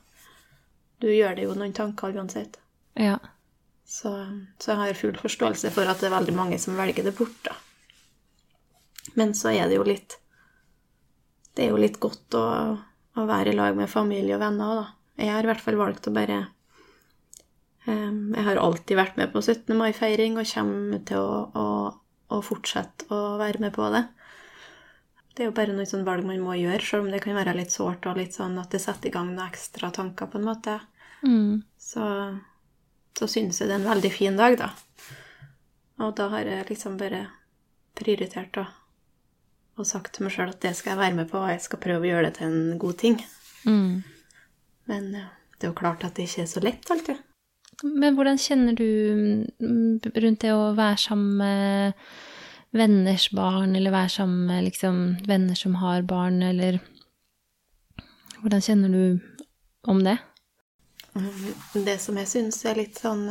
[1.04, 2.60] Du gjør det jo noen tanker uansett.
[2.98, 3.20] Ja.
[3.86, 4.12] Så,
[4.58, 7.38] så jeg har full forståelse for at det er veldig mange som velger det bort,
[7.46, 7.54] da.
[9.14, 10.18] Men så er det jo litt
[11.56, 12.46] Det er jo litt godt å,
[13.16, 14.88] å være i lag med familie og venner òg, da.
[15.22, 16.40] Jeg har i hvert fall valgt å bare
[17.86, 19.76] Jeg har alltid vært med på 17.
[19.78, 21.66] mai-feiring og kommer til å, å,
[22.34, 24.06] å fortsette å være med på det.
[25.36, 27.54] det er jo bare noe sånn valg man må gjøre, selv om det kan være
[27.60, 30.48] litt sårt og litt sånn at det setter i gang noen ekstra tanker, på en
[30.48, 30.80] måte.
[31.22, 31.62] Mm.
[31.78, 32.08] Så,
[33.20, 34.72] så synes jeg det er en veldig fin dag, da.
[36.02, 37.28] Og da har jeg liksom bare
[37.96, 38.74] prioritert og,
[39.78, 41.84] og sagt til meg sjøl at det skal jeg være med på, og jeg skal
[41.86, 43.22] prøve å gjøre det til en god ting.
[43.70, 44.02] Mm.
[44.90, 47.22] Men det er jo klart at det ikke er så lett alltid.
[47.84, 48.88] Men hvordan kjenner du
[49.60, 52.06] mm, rundt det å være sammen med
[52.76, 56.80] venners barn, eller være sammen med liksom venner som har barn, eller
[58.46, 59.20] Hvordan kjenner du
[59.90, 60.20] om det?
[61.74, 63.24] Det som jeg syns er litt sånn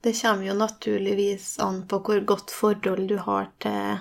[0.00, 4.00] Det kommer jo naturligvis an på hvor godt forhold du har til,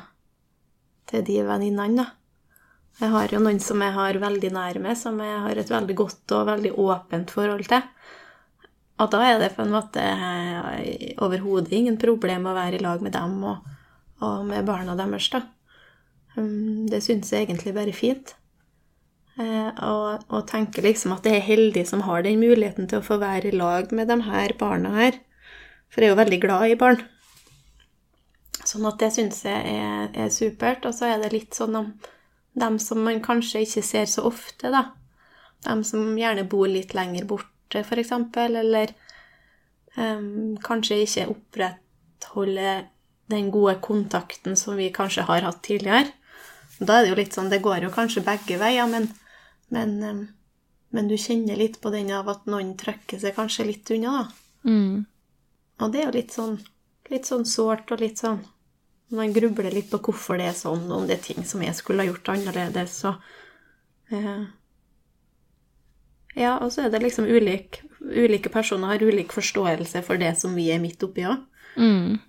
[1.12, 2.19] til de venninnene, da.
[3.00, 5.96] Jeg har jo noen som jeg har veldig nær med, som jeg har et veldig
[5.96, 7.86] godt og veldig åpent forhold til.
[9.00, 13.00] Og da er det på en måte eh, overhodet ingen problem å være i lag
[13.06, 13.70] med dem og,
[14.26, 15.46] og med barna deres, da.
[16.36, 18.36] Um, Det syns jeg egentlig bare er fint.
[19.40, 23.06] Eh, Og, og tenker liksom at jeg er heldig som har den muligheten til å
[23.08, 25.22] få være i lag med de her barna her.
[25.90, 27.00] For jeg er jo veldig glad i barn.
[28.68, 30.84] Sånn at det syns jeg er, er supert.
[30.86, 31.94] Og så er det litt sånn om
[32.54, 34.90] dem som man kanskje ikke ser så ofte, da.
[35.66, 38.94] Dem som gjerne bor litt lenger borte, eksempel, eller
[39.96, 42.88] um, kanskje ikke opprettholder
[43.30, 46.10] den gode kontakten som vi kanskje har hatt tidligere.
[46.80, 49.10] Da er det jo litt sånn, det går jo kanskje begge veier, men,
[49.76, 50.22] men, um,
[50.96, 54.46] men du kjenner litt på den av at noen trekker seg kanskje litt unna, da.
[54.70, 55.06] Mm.
[55.80, 56.58] Og det er jo litt sånn,
[57.12, 58.42] litt sånn sårt og litt sånn
[59.12, 62.04] Man grubler litt på hvorfor det er sånn, om det er ting som jeg skulle
[62.04, 63.16] ha gjort annerledes, så
[64.14, 64.46] eh,
[66.38, 70.54] Ja, og så er det liksom ulik, ulike personer har ulik forståelse for det som
[70.56, 71.42] vi er midt oppi òg.
[71.76, 72.20] Mm.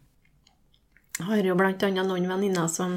[1.20, 2.97] Jeg har jo blant annet noen venninner som,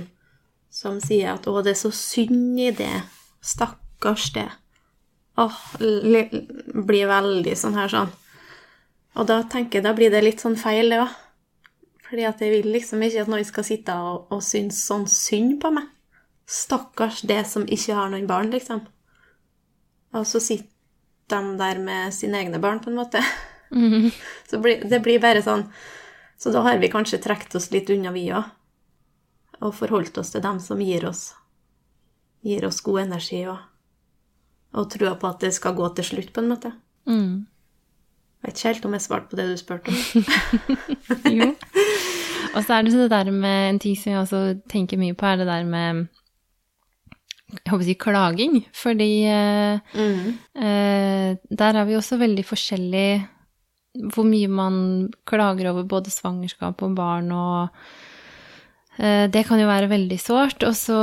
[0.71, 3.03] som sier at 'å, det er så synd i det',
[3.43, 4.47] stakkars det.
[5.37, 6.47] Åh, li-
[6.87, 8.11] blir veldig sånn her sånn.
[9.15, 11.09] Og da tenker jeg, da blir det litt sånn feil, det òg.
[12.13, 15.55] Fordi at jeg vil liksom ikke at noen skal sitte og, og synes sånn synd
[15.63, 15.87] på meg.
[16.45, 18.83] Stakkars det som ikke har noen barn, liksom.
[20.13, 20.69] Og så sitter
[21.33, 23.23] de der med sine egne barn, på en måte.
[23.73, 24.11] Mm.
[24.49, 25.63] Så blir, det blir bare sånn
[26.37, 28.45] Så da har vi kanskje trukket oss litt unna, vi òg.
[29.65, 31.31] Og forholdt oss til dem som gir oss,
[32.45, 33.57] gir oss god energi og,
[34.77, 36.75] og trua på at det skal gå til slutt, på en måte.
[37.09, 37.47] Mm.
[38.43, 40.29] Jeg vet ikke helt om jeg svarte på det du spurte om.
[41.39, 41.53] Jo.
[42.53, 45.15] Og så er det så det der med en ting som jeg også tenker mye
[45.17, 46.03] på, er det der med
[47.53, 48.55] jeg håper å si klaging.
[48.73, 49.11] Fordi
[49.93, 50.37] Mm.
[50.55, 53.27] eh, der er vi også veldig forskjellig
[54.13, 57.69] hvor mye man klager over både svangerskap og barn, og
[58.97, 60.63] eh, det kan jo være veldig sårt.
[60.65, 60.97] Og så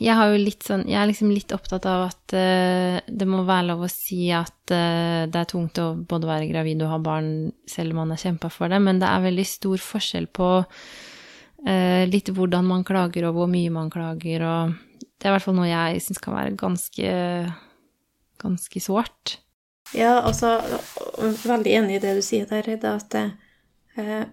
[0.00, 3.90] jeg sånn, jeg er liksom litt opptatt av at uh, det må være lov å
[3.92, 8.02] si at uh, det er tungt å både være gravid og ha barn selv om
[8.02, 12.68] man har kjempa for det, men det er veldig stor forskjell på uh, litt hvordan
[12.70, 16.02] man klager og hvor mye man klager, og det er i hvert fall noe jeg
[16.06, 17.14] syns kan være ganske,
[18.40, 19.36] ganske sårt.
[19.96, 20.60] Ja, altså
[21.42, 24.30] Veldig enig i det du sier der, Hedda, at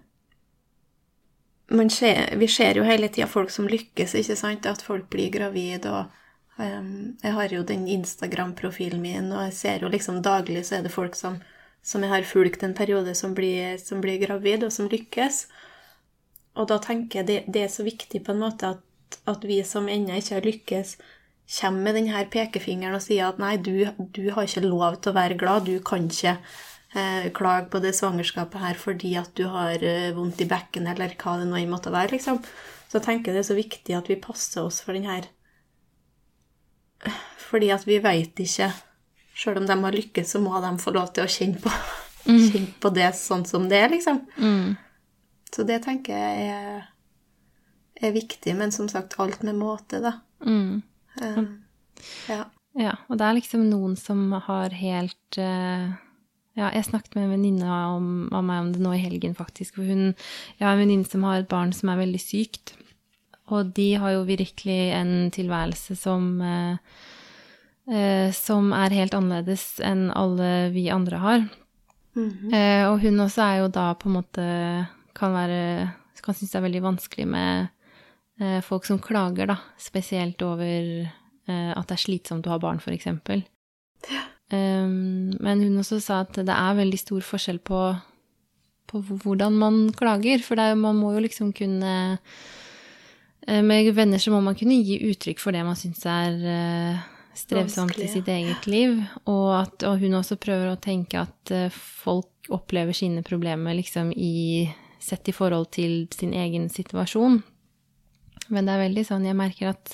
[1.90, 4.66] ser, Vi ser jo hele tida folk som lykkes, ikke sant?
[4.66, 6.06] At folk blir gravid, og
[6.58, 10.82] um, Jeg har jo den Instagram-profilen min, og jeg ser jo liksom daglig så er
[10.82, 11.40] det folk som,
[11.82, 15.46] som jeg har fulgt en periode, som blir, som blir gravid, og som lykkes.
[16.56, 19.62] Og da tenker jeg det, det er så viktig på en måte at, at vi
[19.64, 20.96] som ennå ikke har lykkes,
[21.48, 25.16] kommer med denne pekefingeren og sier at nei, du, du har ikke lov til å
[25.16, 26.36] være glad, du kan ikke
[27.36, 31.38] klage på det svangerskapet her fordi at du har eh, vondt i bekken, eller hva
[31.40, 32.40] det nå måtte være, liksom.
[32.88, 35.26] Så jeg tenker det er så viktig at vi passer oss for den her
[37.50, 38.70] Fordi at vi veit ikke
[39.38, 41.70] Sjøl om de har lykkes, så må de få lov til å kjenne på,
[42.26, 44.24] kjenne på det sånn som det er, liksom.
[44.34, 44.72] Mm.
[45.54, 46.88] Så det tenker jeg er,
[48.02, 50.16] er viktig, men som sagt, alt med måte, da.
[50.42, 50.82] Mm.
[51.22, 51.38] Eh,
[52.32, 52.48] ja.
[52.78, 55.94] Ja, og det er liksom noen som har helt eh,
[56.58, 59.76] Ja, jeg snakket med en venninne av meg om det nå i helgen, faktisk.
[59.78, 60.14] For hun
[60.58, 62.74] Jeg har en venninne som har et barn som er veldig sykt.
[63.54, 66.76] Og de har jo virkelig en tilværelse som eh,
[67.88, 71.48] eh, Som er helt annerledes enn alle vi andre har.
[72.18, 72.52] Mhm.
[72.52, 74.44] Eh, og hun også er jo da på en måte
[75.14, 75.92] Kan være
[76.22, 77.68] Kan synes det er veldig vanskelig med
[78.40, 79.56] eh, folk som klager, da.
[79.78, 83.46] Spesielt over eh, at det er slitsomt å ha barn, for eksempel.
[84.48, 87.82] Um, men hun også sa at det er veldig stor forskjell på,
[88.88, 90.40] på hvordan man klager.
[90.44, 91.92] For er, man må jo liksom kunne
[93.48, 97.04] Eh, med venner så må man kunne gi uttrykk for det man syns er eh,
[97.38, 98.98] strevsomt i sitt eget liv.
[99.24, 104.12] Og, at, og hun også prøver å tenke at eh, folk opplever sine problemer liksom
[104.12, 104.68] i
[105.08, 107.38] Sett i forhold til sin egen situasjon.
[108.52, 109.92] Men det er veldig sånn Jeg merker at,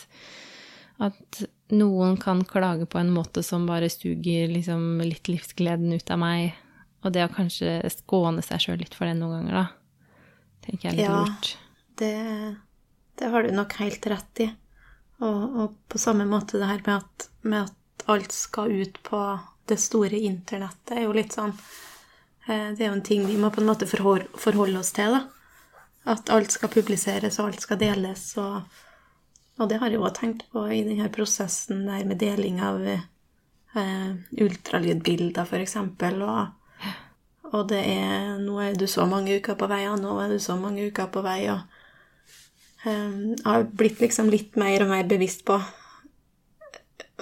[1.07, 1.43] at
[1.77, 6.55] noen kan klage på en måte som bare suger liksom litt livsgleden ut av meg.
[7.05, 9.67] Og det å kanskje skåne seg sjøl litt for det noen ganger, da.
[10.65, 11.19] Tenker jeg er litt Ja.
[11.21, 11.57] lurt.
[12.01, 12.57] Det,
[13.21, 14.51] det har du nok helt rett i.
[15.21, 19.21] Og, og på samme måte det her med at, med at alt skal ut på
[19.69, 21.53] det store internettet, er jo litt sånn
[22.49, 25.23] eh, Det er jo en ting vi må på en måte forholde oss til, da.
[26.17, 28.27] At alt skal publiseres, og alt skal deles.
[28.43, 28.65] Og,
[29.55, 33.05] og det har jeg òg tenkt på i denne prosessen der med deling av eh,
[34.43, 35.77] ultralydbilder, f.eks.
[35.79, 36.83] Og,
[37.53, 40.43] og det er Nå er du så mange uker på vei, og nå er du
[40.43, 41.63] så mange uker på vei, og
[42.83, 45.61] eh, jeg har blitt liksom litt mer og mer bevisst på,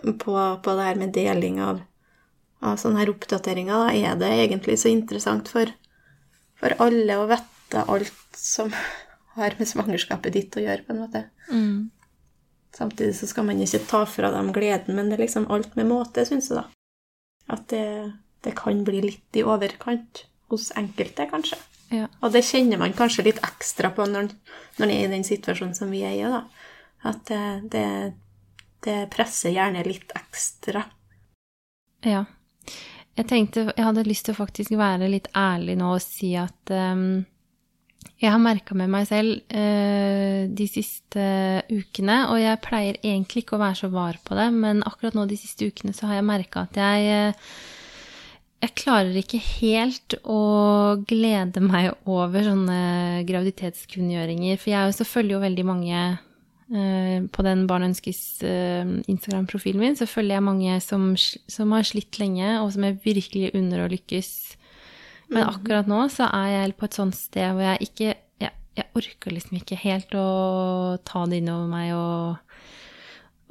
[0.01, 1.85] på, på det her med deling av,
[2.65, 3.77] av sånne her oppdateringer.
[3.77, 5.69] Da er det egentlig så interessant for,
[6.57, 8.73] for alle å vite alt som
[9.37, 11.29] har med svangerskapet ditt å gjøre, på en måte.
[11.53, 11.91] Mm.
[12.73, 15.91] Samtidig så skal man ikke ta fra dem gleden, men det er liksom alt med
[15.91, 16.65] måte, syns jeg, da.
[17.53, 17.87] At det,
[18.45, 21.59] det kan bli litt i overkant hos enkelte, kanskje.
[21.93, 22.09] Ja.
[22.25, 25.77] Og det kjenner man kanskje litt ekstra på når, når man er i den situasjonen
[25.77, 26.45] som vi er i, da.
[27.09, 27.45] At det,
[27.75, 27.87] det,
[28.87, 30.87] det presser gjerne litt ekstra.
[32.07, 32.25] Ja.
[33.13, 36.73] Jeg tenkte Jeg hadde lyst til å faktisk være litt ærlig nå og si at
[36.73, 37.27] um,
[38.23, 41.27] jeg har merka med meg selv eh, de siste
[41.73, 45.27] ukene, og jeg pleier egentlig ikke å være så var på det, men akkurat nå
[45.31, 47.55] de siste ukene så har jeg merka at jeg uh,
[48.63, 50.43] jeg klarer ikke helt å
[51.11, 54.61] glede meg over sånne graviditetskunngjøringer.
[54.61, 60.07] For jeg følger jo veldig mange eh, På den Barn ønskes eh, Instagram-profilen min, så
[60.07, 64.31] følger jeg mange som, som, har slitt lenge, og som jeg virkelig unner å lykkes.
[65.33, 68.09] Men akkurat nå så er jeg på et sånt sted hvor jeg ikke
[68.43, 70.27] Jeg, jeg orker liksom ikke helt å
[71.09, 72.59] ta det innover meg og,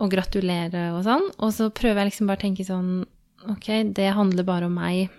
[0.02, 1.28] og gratulere og sånn.
[1.40, 2.94] Og så prøver jeg liksom bare å tenke sånn
[3.50, 5.10] Ok, det handler bare om meg.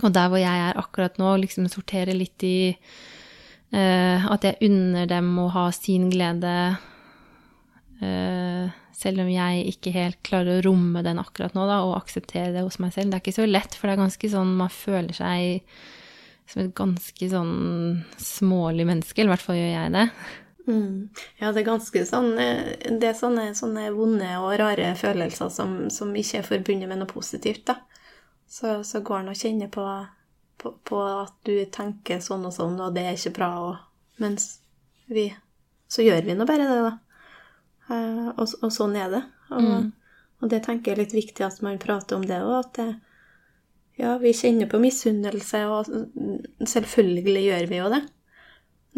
[0.00, 2.72] Og der hvor jeg er akkurat nå, liksom sortere litt i
[3.74, 6.54] uh, at jeg unner dem å ha sin glede,
[8.00, 12.50] uh, selv om jeg ikke helt klarer å romme den akkurat nå, da, og akseptere
[12.56, 13.12] det hos meg selv.
[13.12, 15.78] Det er ikke så lett, for det er ganske sånn man føler seg
[16.48, 17.56] som et ganske sånn
[18.22, 20.04] smålig menneske, eller i hvert fall gjør jeg det.
[20.68, 21.08] Mm.
[21.40, 26.10] Ja, det er ganske sånn Det er sånne, sånne vonde og rare følelser som, som,
[26.12, 27.78] ikke er forbundet med noe positivt, da.
[28.48, 29.84] Så, så går det å kjenne på,
[30.60, 34.56] på, på, at du tenker sånn og sånn, og det er ikke bra, og mens
[35.08, 35.30] vi
[35.88, 37.07] Så gjør vi nå bare det, da.
[37.88, 39.22] Uh, og, og, sånn er det.
[39.48, 39.90] Og, mm.
[40.42, 42.88] og, det tenker jeg er litt viktig at man prater om det òg, at det,
[43.98, 45.88] ja, vi kjenner på misunnelse, og
[46.68, 48.02] selvfølgelig gjør vi jo det.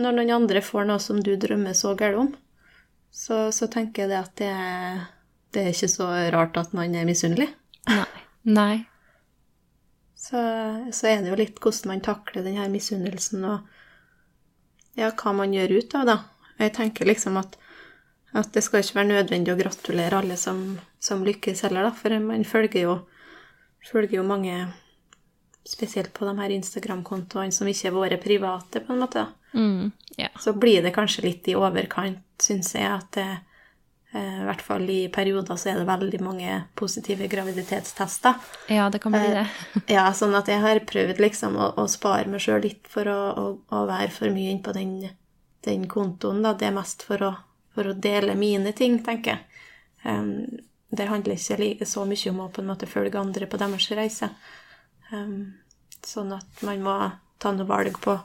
[0.00, 2.28] Når noen andre får noe som du drømmer så galt om,
[3.10, 5.00] så, så, tenker jeg det at det er,
[5.54, 7.48] det er ikke så rart at man er misunnelig.
[7.90, 8.04] Nei.
[8.50, 8.76] Nei.
[10.14, 10.40] Så,
[10.92, 15.56] så, er det jo litt hvordan man takler den her misunnelsen, og ja, hva man
[15.56, 16.18] gjør ut av, det.
[16.60, 17.56] Jeg tenker liksom at,
[18.36, 20.62] at det skal ikke være nødvendig å gratulere alle som,
[21.02, 22.94] som lykkes heller, da, for man følger jo,
[23.90, 24.54] følger jo mange
[25.66, 29.26] spesielt på de her Instagram-kontoene som ikke er våre private, på en måte.
[29.52, 30.32] Mm, yeah.
[30.40, 33.26] Så blir det kanskje litt i overkant, syns jeg, at det
[34.14, 38.38] eh, i hvert fall i perioder så er det veldig mange positive graviditetstester.
[38.72, 39.44] Ja, det kan bli det.
[39.74, 43.10] Eh, ja, sånn at jeg har prøvd liksom å, å spare meg sjøl litt for
[43.10, 44.96] å, å, å, være for mye inn på den,
[45.66, 46.54] den kontoen, da.
[46.54, 47.34] Det er mest for å,
[47.74, 49.64] for å dele mine ting, tenker jeg.
[50.04, 50.60] Um,
[50.90, 54.30] det handler ikke så mye om å på en måte følge andre på deres reise.
[55.12, 55.54] Um,
[56.06, 56.96] sånn at man må
[57.40, 58.16] ta noe valg på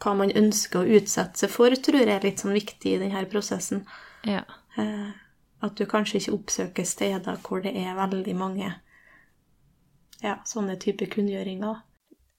[0.00, 3.24] hva man ønsker å utsette seg for, tror jeg er litt sånn viktig i denne
[3.30, 3.84] prosessen.
[4.28, 4.44] Ja.
[4.76, 5.10] Uh,
[5.60, 8.70] at du kanskje ikke oppsøker steder hvor det er veldig mange
[10.20, 11.82] ja, sånne typer kunngjøringer.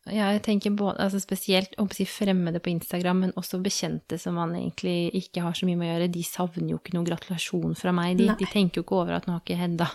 [0.09, 4.17] Ja, jeg tenker både, altså spesielt om å si fremmede på Instagram, men også bekjente
[4.17, 6.13] som man egentlig ikke har så mye med å gjøre.
[6.15, 8.15] De savner jo ikke noen gratulasjon fra meg.
[8.17, 9.91] De, de tenker jo ikke over at nå har ikke Hedda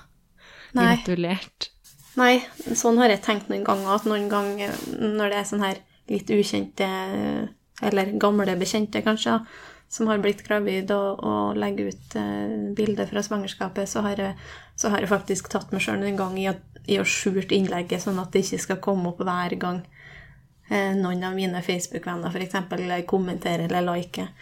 [0.77, 1.73] gratulert.
[2.17, 2.39] Nei,
[2.79, 3.97] sånn har jeg tenkt noen ganger.
[3.97, 6.87] At noen ganger når det er sånn her litt ukjente,
[7.83, 9.41] eller gamle bekjente kanskje,
[9.91, 14.39] som har blitt gravid og, og legger ut eh, bilder fra svangerskapet, så har, jeg,
[14.79, 16.49] så har jeg faktisk tatt meg sjøl en gang i,
[16.91, 19.96] i å skjult innlegget, sånn at det ikke skal komme opp hver gang eh,
[20.99, 23.07] noen av mine Facebook-venner f.eks.
[23.07, 24.33] kommenterer eller liker.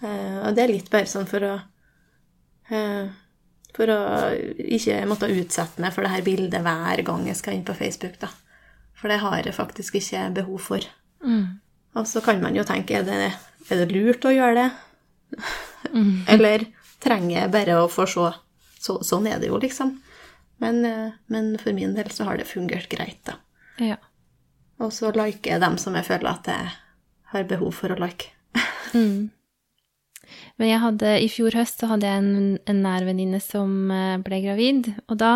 [0.00, 1.56] Eh, og det er litt bare sånn for å
[2.72, 3.10] eh,
[3.76, 3.98] For å
[4.56, 8.16] ikke måtte utsette meg for det her bildet hver gang jeg skal inn på Facebook,
[8.22, 8.30] da.
[8.98, 10.86] For det har jeg faktisk ikke behov for.
[11.22, 11.60] Mm.
[11.94, 13.30] Og så kan man jo tenke er det,
[13.70, 14.68] er det lurt å gjøre det?
[15.94, 16.16] Mm.
[16.34, 16.66] Eller
[17.00, 18.26] trenger jeg bare å få se?
[18.80, 19.94] Så, sånn er det jo, liksom.
[20.60, 23.38] Men, eh, men for min del så har det fungert greit, da.
[23.80, 24.00] Ja.
[24.80, 26.70] Og så liker jeg dem som jeg føler at jeg
[27.34, 28.32] har behov for å like.
[28.90, 29.30] Mm.
[30.58, 34.16] Men jeg hadde, i fjor høst så hadde jeg en, en nær venninne som eh,
[34.22, 34.88] ble gravid.
[35.06, 35.32] Og da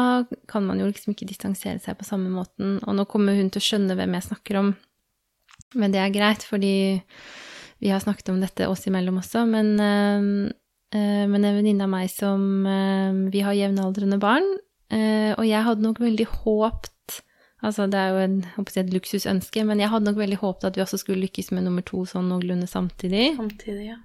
[0.51, 2.80] kan man jo liksom ikke distansere seg på samme måten.
[2.82, 4.72] Og nå kommer hun til å skjønne hvem jeg snakker om.
[5.78, 6.74] Men det er greit, fordi
[7.82, 9.45] vi har snakket om dette oss imellom også.
[9.51, 14.51] Men, øh, men en venninne av meg som øh, Vi har jevnaldrende barn.
[14.95, 16.93] og jeg hadde nok veldig håpt
[17.65, 20.83] Altså, det er jo en, et luksusønske, men jeg hadde nok veldig håpet at vi
[20.85, 23.31] også skulle lykkes med nummer to sånn noenlunde samtidig.
[23.39, 23.97] Samtidig, ja.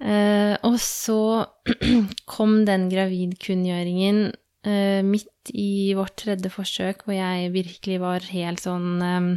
[0.00, 1.44] Eh, og så
[2.32, 4.22] kom den gravidkunngjøringen
[4.64, 9.32] eh, midt i vårt tredje forsøk, hvor jeg virkelig var helt sånn eh,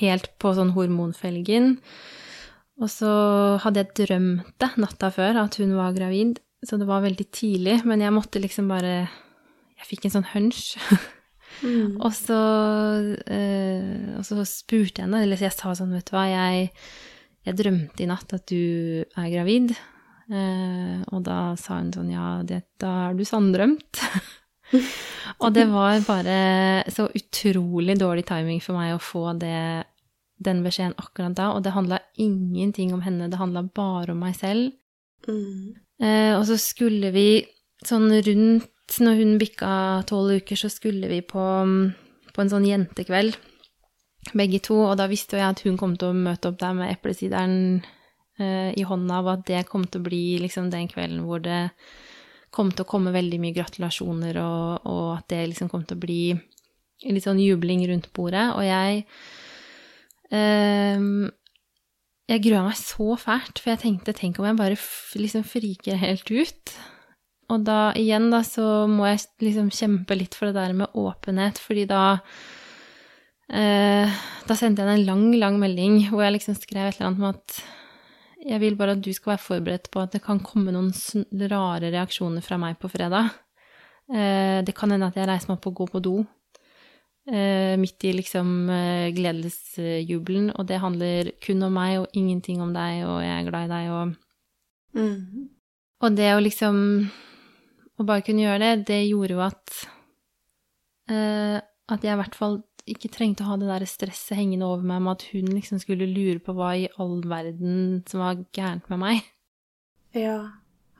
[0.00, 1.74] Helt på sånn hormonfelgen.
[2.80, 3.10] Og så
[3.62, 7.76] hadde jeg drømt det natta før, at hun var gravid, så det var veldig tidlig,
[7.86, 9.04] men jeg måtte liksom bare
[9.76, 10.72] Jeg fikk en sånn hunch.
[11.62, 11.96] Mm.
[12.02, 12.40] Og så,
[13.30, 16.68] eh, og så spurte jeg henne, eller jeg sa sånn, vet du hva, jeg,
[17.46, 19.74] jeg drømte i natt at du er gravid.
[20.32, 24.02] Eh, og da sa hun sånn, ja, det, da er du sanndrømt.
[25.42, 26.36] og det var bare
[26.92, 29.86] så utrolig dårlig timing for meg å få det,
[30.42, 34.38] den beskjeden akkurat da, og det handla ingenting om henne, det handla bare om meg
[34.38, 34.72] selv.
[35.28, 35.74] Mm.
[36.02, 37.26] Eh, og så skulle vi
[37.86, 38.68] sånn rundt
[39.00, 39.72] når hun bikka
[40.10, 41.42] tolv uker, så skulle vi på,
[42.34, 43.38] på en sånn jentekveld,
[44.38, 46.76] begge to, og da visste jo jeg at hun kom til å møte opp der
[46.78, 47.56] med eplesideren
[48.38, 51.64] eh, i hånda, og at det kom til å bli liksom den kvelden hvor det
[52.52, 56.04] kom til å komme veldig mye gratulasjoner, og, og at det liksom kom til å
[56.04, 56.22] bli
[57.02, 59.04] litt sånn jubling rundt bordet, og jeg
[60.30, 61.06] eh,
[62.30, 64.78] jeg grua meg så fælt, for jeg tenkte tenk om jeg bare
[65.20, 66.74] liksom friker helt ut.
[67.52, 71.60] Og da igjen, da, så må jeg liksom kjempe litt for det der med åpenhet,
[71.60, 72.02] fordi da
[73.52, 74.08] eh,
[74.48, 77.22] Da sendte jeg henne en lang, lang melding hvor jeg liksom skrev et eller annet
[77.22, 77.62] med at
[78.42, 80.90] jeg vil bare at du skal være forberedt på at det kan komme noen
[81.52, 83.28] rare reaksjoner fra meg på fredag.
[84.10, 86.14] Eh, det kan hende at jeg reiser meg opp og går på do.
[87.30, 92.74] Eh, midt i liksom eh, gledesjubelen, og det handler kun om meg og ingenting om
[92.74, 94.18] deg, og jeg er glad i deg, og
[94.92, 95.48] Mm.
[96.02, 96.76] Og det å liksom
[98.02, 99.74] Å bare kunne gjøre det, det gjorde jo at
[101.12, 101.58] uh,
[101.92, 105.04] At jeg i hvert fall ikke trengte å ha det der stresset hengende over meg
[105.04, 108.98] med at hun liksom skulle lure på hva i all verden som var gærent med
[108.98, 109.28] meg.
[110.18, 110.40] Ja.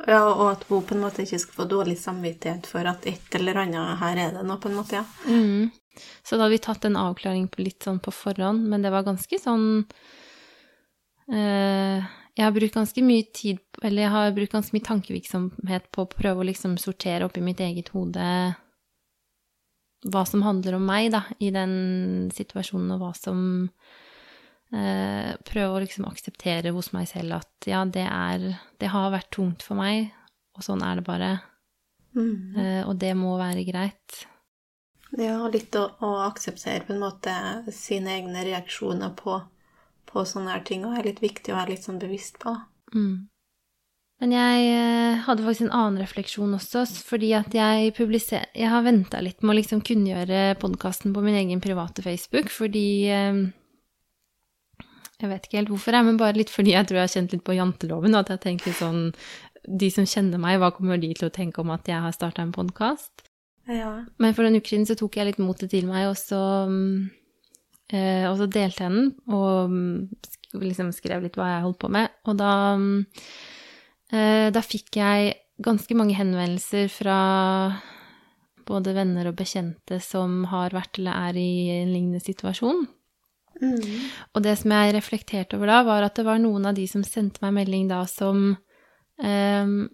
[0.07, 0.21] ja.
[0.29, 3.65] Og at hun på en måte ikke skal få dårlig samvittighet for at et eller
[3.65, 5.03] annet her er det nå, på en måte, ja.
[5.27, 5.73] Mm.
[6.23, 9.09] Så da hadde vi tatt en avklaring på litt sånn på forhånd, men det var
[9.11, 9.67] ganske sånn
[11.35, 16.05] eh, Jeg har brukt ganske mye tid Eller jeg har brukt ganske mye tankevirksomhet på
[16.05, 18.25] å prøve å liksom sortere opp i mitt eget hode
[20.03, 23.45] hva som handler om meg, da, i den situasjonen, og hva som
[24.75, 28.49] eh, Prøve å liksom akseptere hos meg selv at ja, det er
[28.81, 30.11] Det har vært tungt for meg,
[30.59, 31.31] og sånn er det bare.
[32.19, 32.59] Mm.
[32.59, 34.25] Eh, og det må være greit.
[35.17, 37.33] Ja, litt å, å akseptere på en måte
[37.77, 39.39] sine egne reaksjoner på,
[40.13, 42.55] på sånne her ting, og er litt viktig å være litt sånn bevisst på.
[42.95, 43.33] Mm.
[44.23, 48.45] Men jeg eh, hadde faktisk en annen refleksjon også, fordi at jeg publiser...
[48.55, 52.85] Jeg har venta litt med å liksom kunngjøre podkasten på min egen private Facebook, fordi
[53.11, 53.41] eh,
[55.23, 57.35] Jeg vet ikke helt hvorfor, jeg, men bare litt fordi jeg tror jeg har kjent
[57.35, 59.03] litt på janteloven, og at jeg tenker sånn
[59.67, 62.47] De som kjenner meg, hva kommer de til å tenke om at jeg har starta
[62.47, 63.27] en podkast?
[63.67, 64.05] Ja.
[64.23, 67.11] Men for en uke siden så tok jeg litt motet til meg, og så, eh,
[67.93, 72.13] og så delte jeg den, og liksom skrev litt hva jeg holdt på med.
[72.29, 72.53] Og da,
[74.13, 77.19] eh, da fikk jeg ganske mange henvendelser fra
[78.67, 82.85] både venner og bekjente som har vært eller er i en lignende situasjon.
[83.63, 83.81] Mm.
[84.35, 87.05] Og det som jeg reflekterte over da, var at det var noen av de som
[87.07, 88.55] sendte meg melding da, som
[89.23, 89.91] ehm,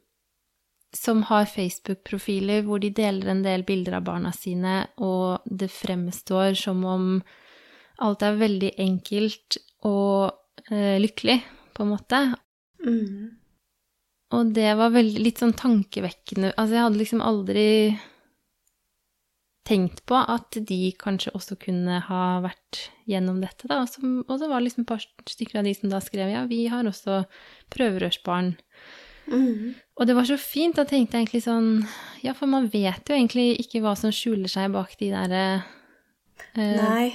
[0.96, 6.56] som har Facebook-profiler hvor de deler en del bilder av barna sine, og det fremstår
[6.56, 7.10] som om
[8.04, 11.40] alt er veldig enkelt og eh, lykkelig,
[11.74, 12.20] på en måte.
[12.84, 13.38] Mm.
[14.36, 17.66] Og det var veldig, litt sånn tankevekkende Altså, jeg hadde liksom aldri
[19.68, 23.82] tenkt på at de kanskje også kunne ha vært gjennom dette, da.
[23.82, 26.32] Og så, og så var det liksom et par stykker av de som da skrev
[26.32, 27.22] ja, vi har også
[27.74, 28.54] prøverørsbarn.
[29.28, 29.74] Mm.
[30.00, 30.78] Og det var så fint.
[30.78, 31.82] Da tenkte jeg egentlig sånn
[32.24, 35.42] Ja, for man vet jo egentlig ikke hva som skjuler seg bak de derre
[36.56, 37.10] eh, Nei.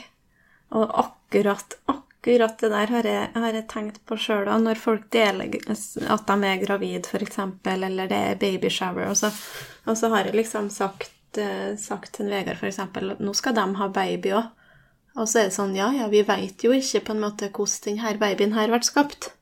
[0.74, 5.10] Og akkurat, akkurat det der har jeg, har jeg tenkt på sjøl òg, når folk
[5.14, 7.40] deler at de er gravid, f.eks.,
[7.76, 9.18] eller det er babyshower, og
[9.86, 12.80] og så har jeg liksom sagt, eh, sagt til Vegard f.eks.
[12.80, 14.52] at nå skal de ha baby òg.
[15.14, 18.00] Og så er det sånn, ja ja, vi veit jo ikke på en måte hvordan
[18.00, 19.34] denne babyen her ble skapt.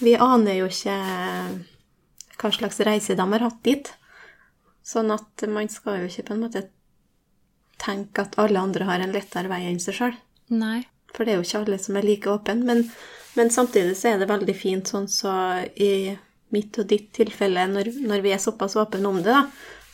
[0.00, 0.94] Vi aner jo ikke
[2.40, 3.90] hva slags reise de har hatt dit.
[4.86, 6.62] Sånn at man skal jo ikke på en måte
[7.80, 10.16] tenke at alle andre har en lettere vei enn seg sjøl.
[11.14, 12.64] For det er jo ikke alle som er like åpne.
[12.66, 12.84] Men,
[13.38, 15.32] men samtidig så er det veldig fint sånn så
[15.74, 16.16] i
[16.54, 19.44] mitt og ditt tilfelle, når, når vi er såpass åpne om det, da,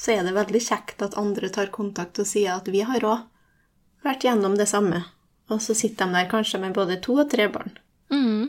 [0.01, 3.27] så er det veldig kjekt at andre tar kontakt og sier at vi har òg
[4.07, 5.03] vært gjennom det samme.
[5.53, 7.77] Og så sitter de der kanskje med både to og tre barn.
[8.13, 8.49] Mm.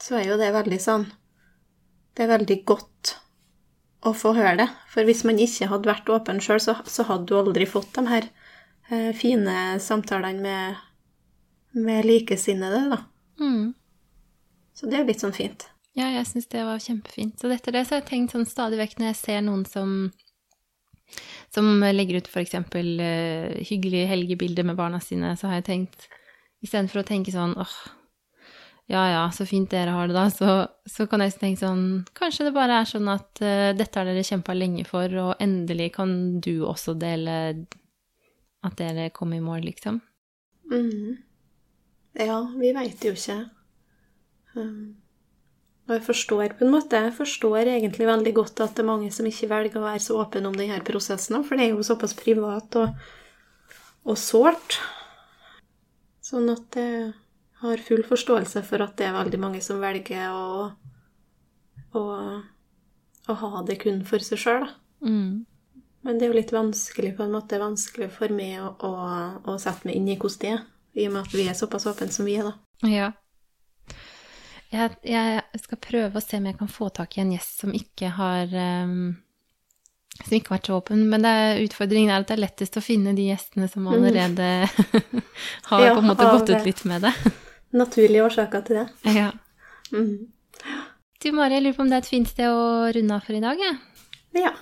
[0.00, 1.02] Så er jo det veldig sånn
[2.16, 3.14] Det er veldig godt
[4.08, 4.68] å få høre det.
[4.90, 8.06] For hvis man ikke hadde vært åpen sjøl, så, så hadde du aldri fått de
[8.08, 8.28] her
[9.16, 10.80] fine samtalene med,
[11.78, 13.02] med likesinnede, da.
[13.40, 13.72] Mm.
[14.74, 15.68] Så det er litt sånn fint.
[15.98, 17.38] Ja, jeg syns det var kjempefint.
[17.40, 20.10] Så etter det så har jeg tenkt sånn stadig vekk når jeg ser noen som
[21.50, 22.54] som legger ut f.eks.
[22.54, 26.10] Uh, hyggelige helgebilder med barna sine, så har jeg tenkt
[26.60, 27.74] Istedenfor å tenke sånn åh,
[28.92, 31.84] ja ja, så fint dere har det da, så, så kan jeg tenke sånn
[32.18, 35.90] Kanskje det bare er sånn at uh, dette har dere kjempa lenge for, og endelig
[35.96, 36.12] kan
[36.44, 37.36] du også dele
[38.66, 40.00] at dere kom i mål, liksom.
[40.70, 41.18] Mhm.
[42.18, 43.38] Ja, vi veit jo ikke.
[44.58, 44.96] Um,
[45.86, 49.10] og jeg forstår på en måte, jeg forstår egentlig veldig godt at det er mange
[49.14, 52.14] som ikke velger å være så åpne om denne prosessen, for det er jo såpass
[52.18, 52.94] privat og,
[54.06, 54.78] og sårt.
[56.22, 57.12] Sånn at jeg
[57.62, 60.70] har full forståelse for at det er veldig mange som velger å,
[61.98, 62.04] å,
[63.26, 64.76] å ha det kun for seg sjøl, da.
[65.00, 65.46] Mm.
[66.06, 68.92] Men det er jo litt vanskelig på en måte, vanskelig for meg å, å,
[69.52, 70.62] å sette meg inn i hvordan det er,
[71.00, 72.88] i og med at vi er såpass åpne som vi er, da.
[72.88, 73.10] Ja.
[74.70, 77.74] Jeg, jeg skal prøve å se om jeg kan få tak i en gjest som
[77.74, 79.10] ikke har um,
[80.20, 81.04] som ikke har vært så åpen.
[81.10, 84.48] Men det er, utfordringen er at det er lettest å finne de gjestene som allerede
[85.70, 87.14] har Ja, på en måte gått ut litt med det.
[87.82, 88.86] Naturlige årsaker til det.
[89.16, 89.30] Ja.
[89.94, 90.30] Mm.
[91.20, 93.36] Du Mari, jeg lurer på om det er et fint sted å runde av for
[93.36, 93.60] i dag?
[93.60, 93.76] Ja.
[94.38, 94.52] Ja.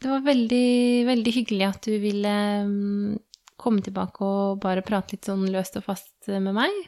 [0.00, 0.68] Det var veldig,
[1.08, 3.18] veldig hyggelig at du ville um,
[3.60, 6.78] komme tilbake og bare prate litt sånn løst og fast med meg.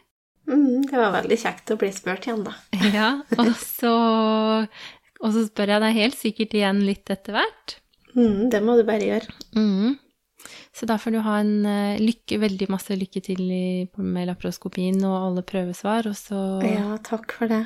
[0.48, 2.56] Mm, det var veldig kjekt å bli spurt igjen, da.
[2.96, 3.92] Ja, og så,
[5.20, 7.76] og så spør jeg deg helt sikkert igjen litt etter hvert.
[8.16, 9.36] Mm, det må du bare gjøre.
[9.56, 10.00] Mm.
[10.72, 13.64] Så da får du ha en eh, lykke, veldig masse lykke til i,
[14.00, 17.62] med laproskopien og alle prøvesvar, og så, Ja, takk for det.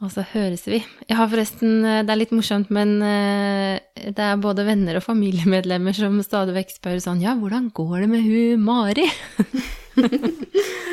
[0.00, 0.80] Og så høres vi.
[1.08, 5.04] Jeg har forresten, eh, det er litt morsomt, men eh, det er både venner og
[5.04, 9.08] familiemedlemmer som stadig vekk spør sånn, ja, hvordan går det med hun Mari?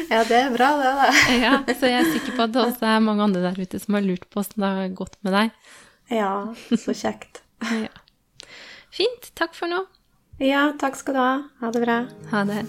[0.08, 1.08] Ja, det er bra, det, da.
[1.46, 3.98] ja, så jeg er sikker på at det også er mange andre der ute som
[3.98, 5.72] har lurt på hvordan det har gått med deg.
[6.14, 6.34] Ja,
[6.72, 7.44] så kjekt.
[7.88, 7.92] Ja.
[8.94, 9.84] Fint, takk for nå.
[10.42, 11.32] Ja, takk skal du ha.
[11.62, 12.04] Ha det bra.
[12.32, 12.64] Ha det.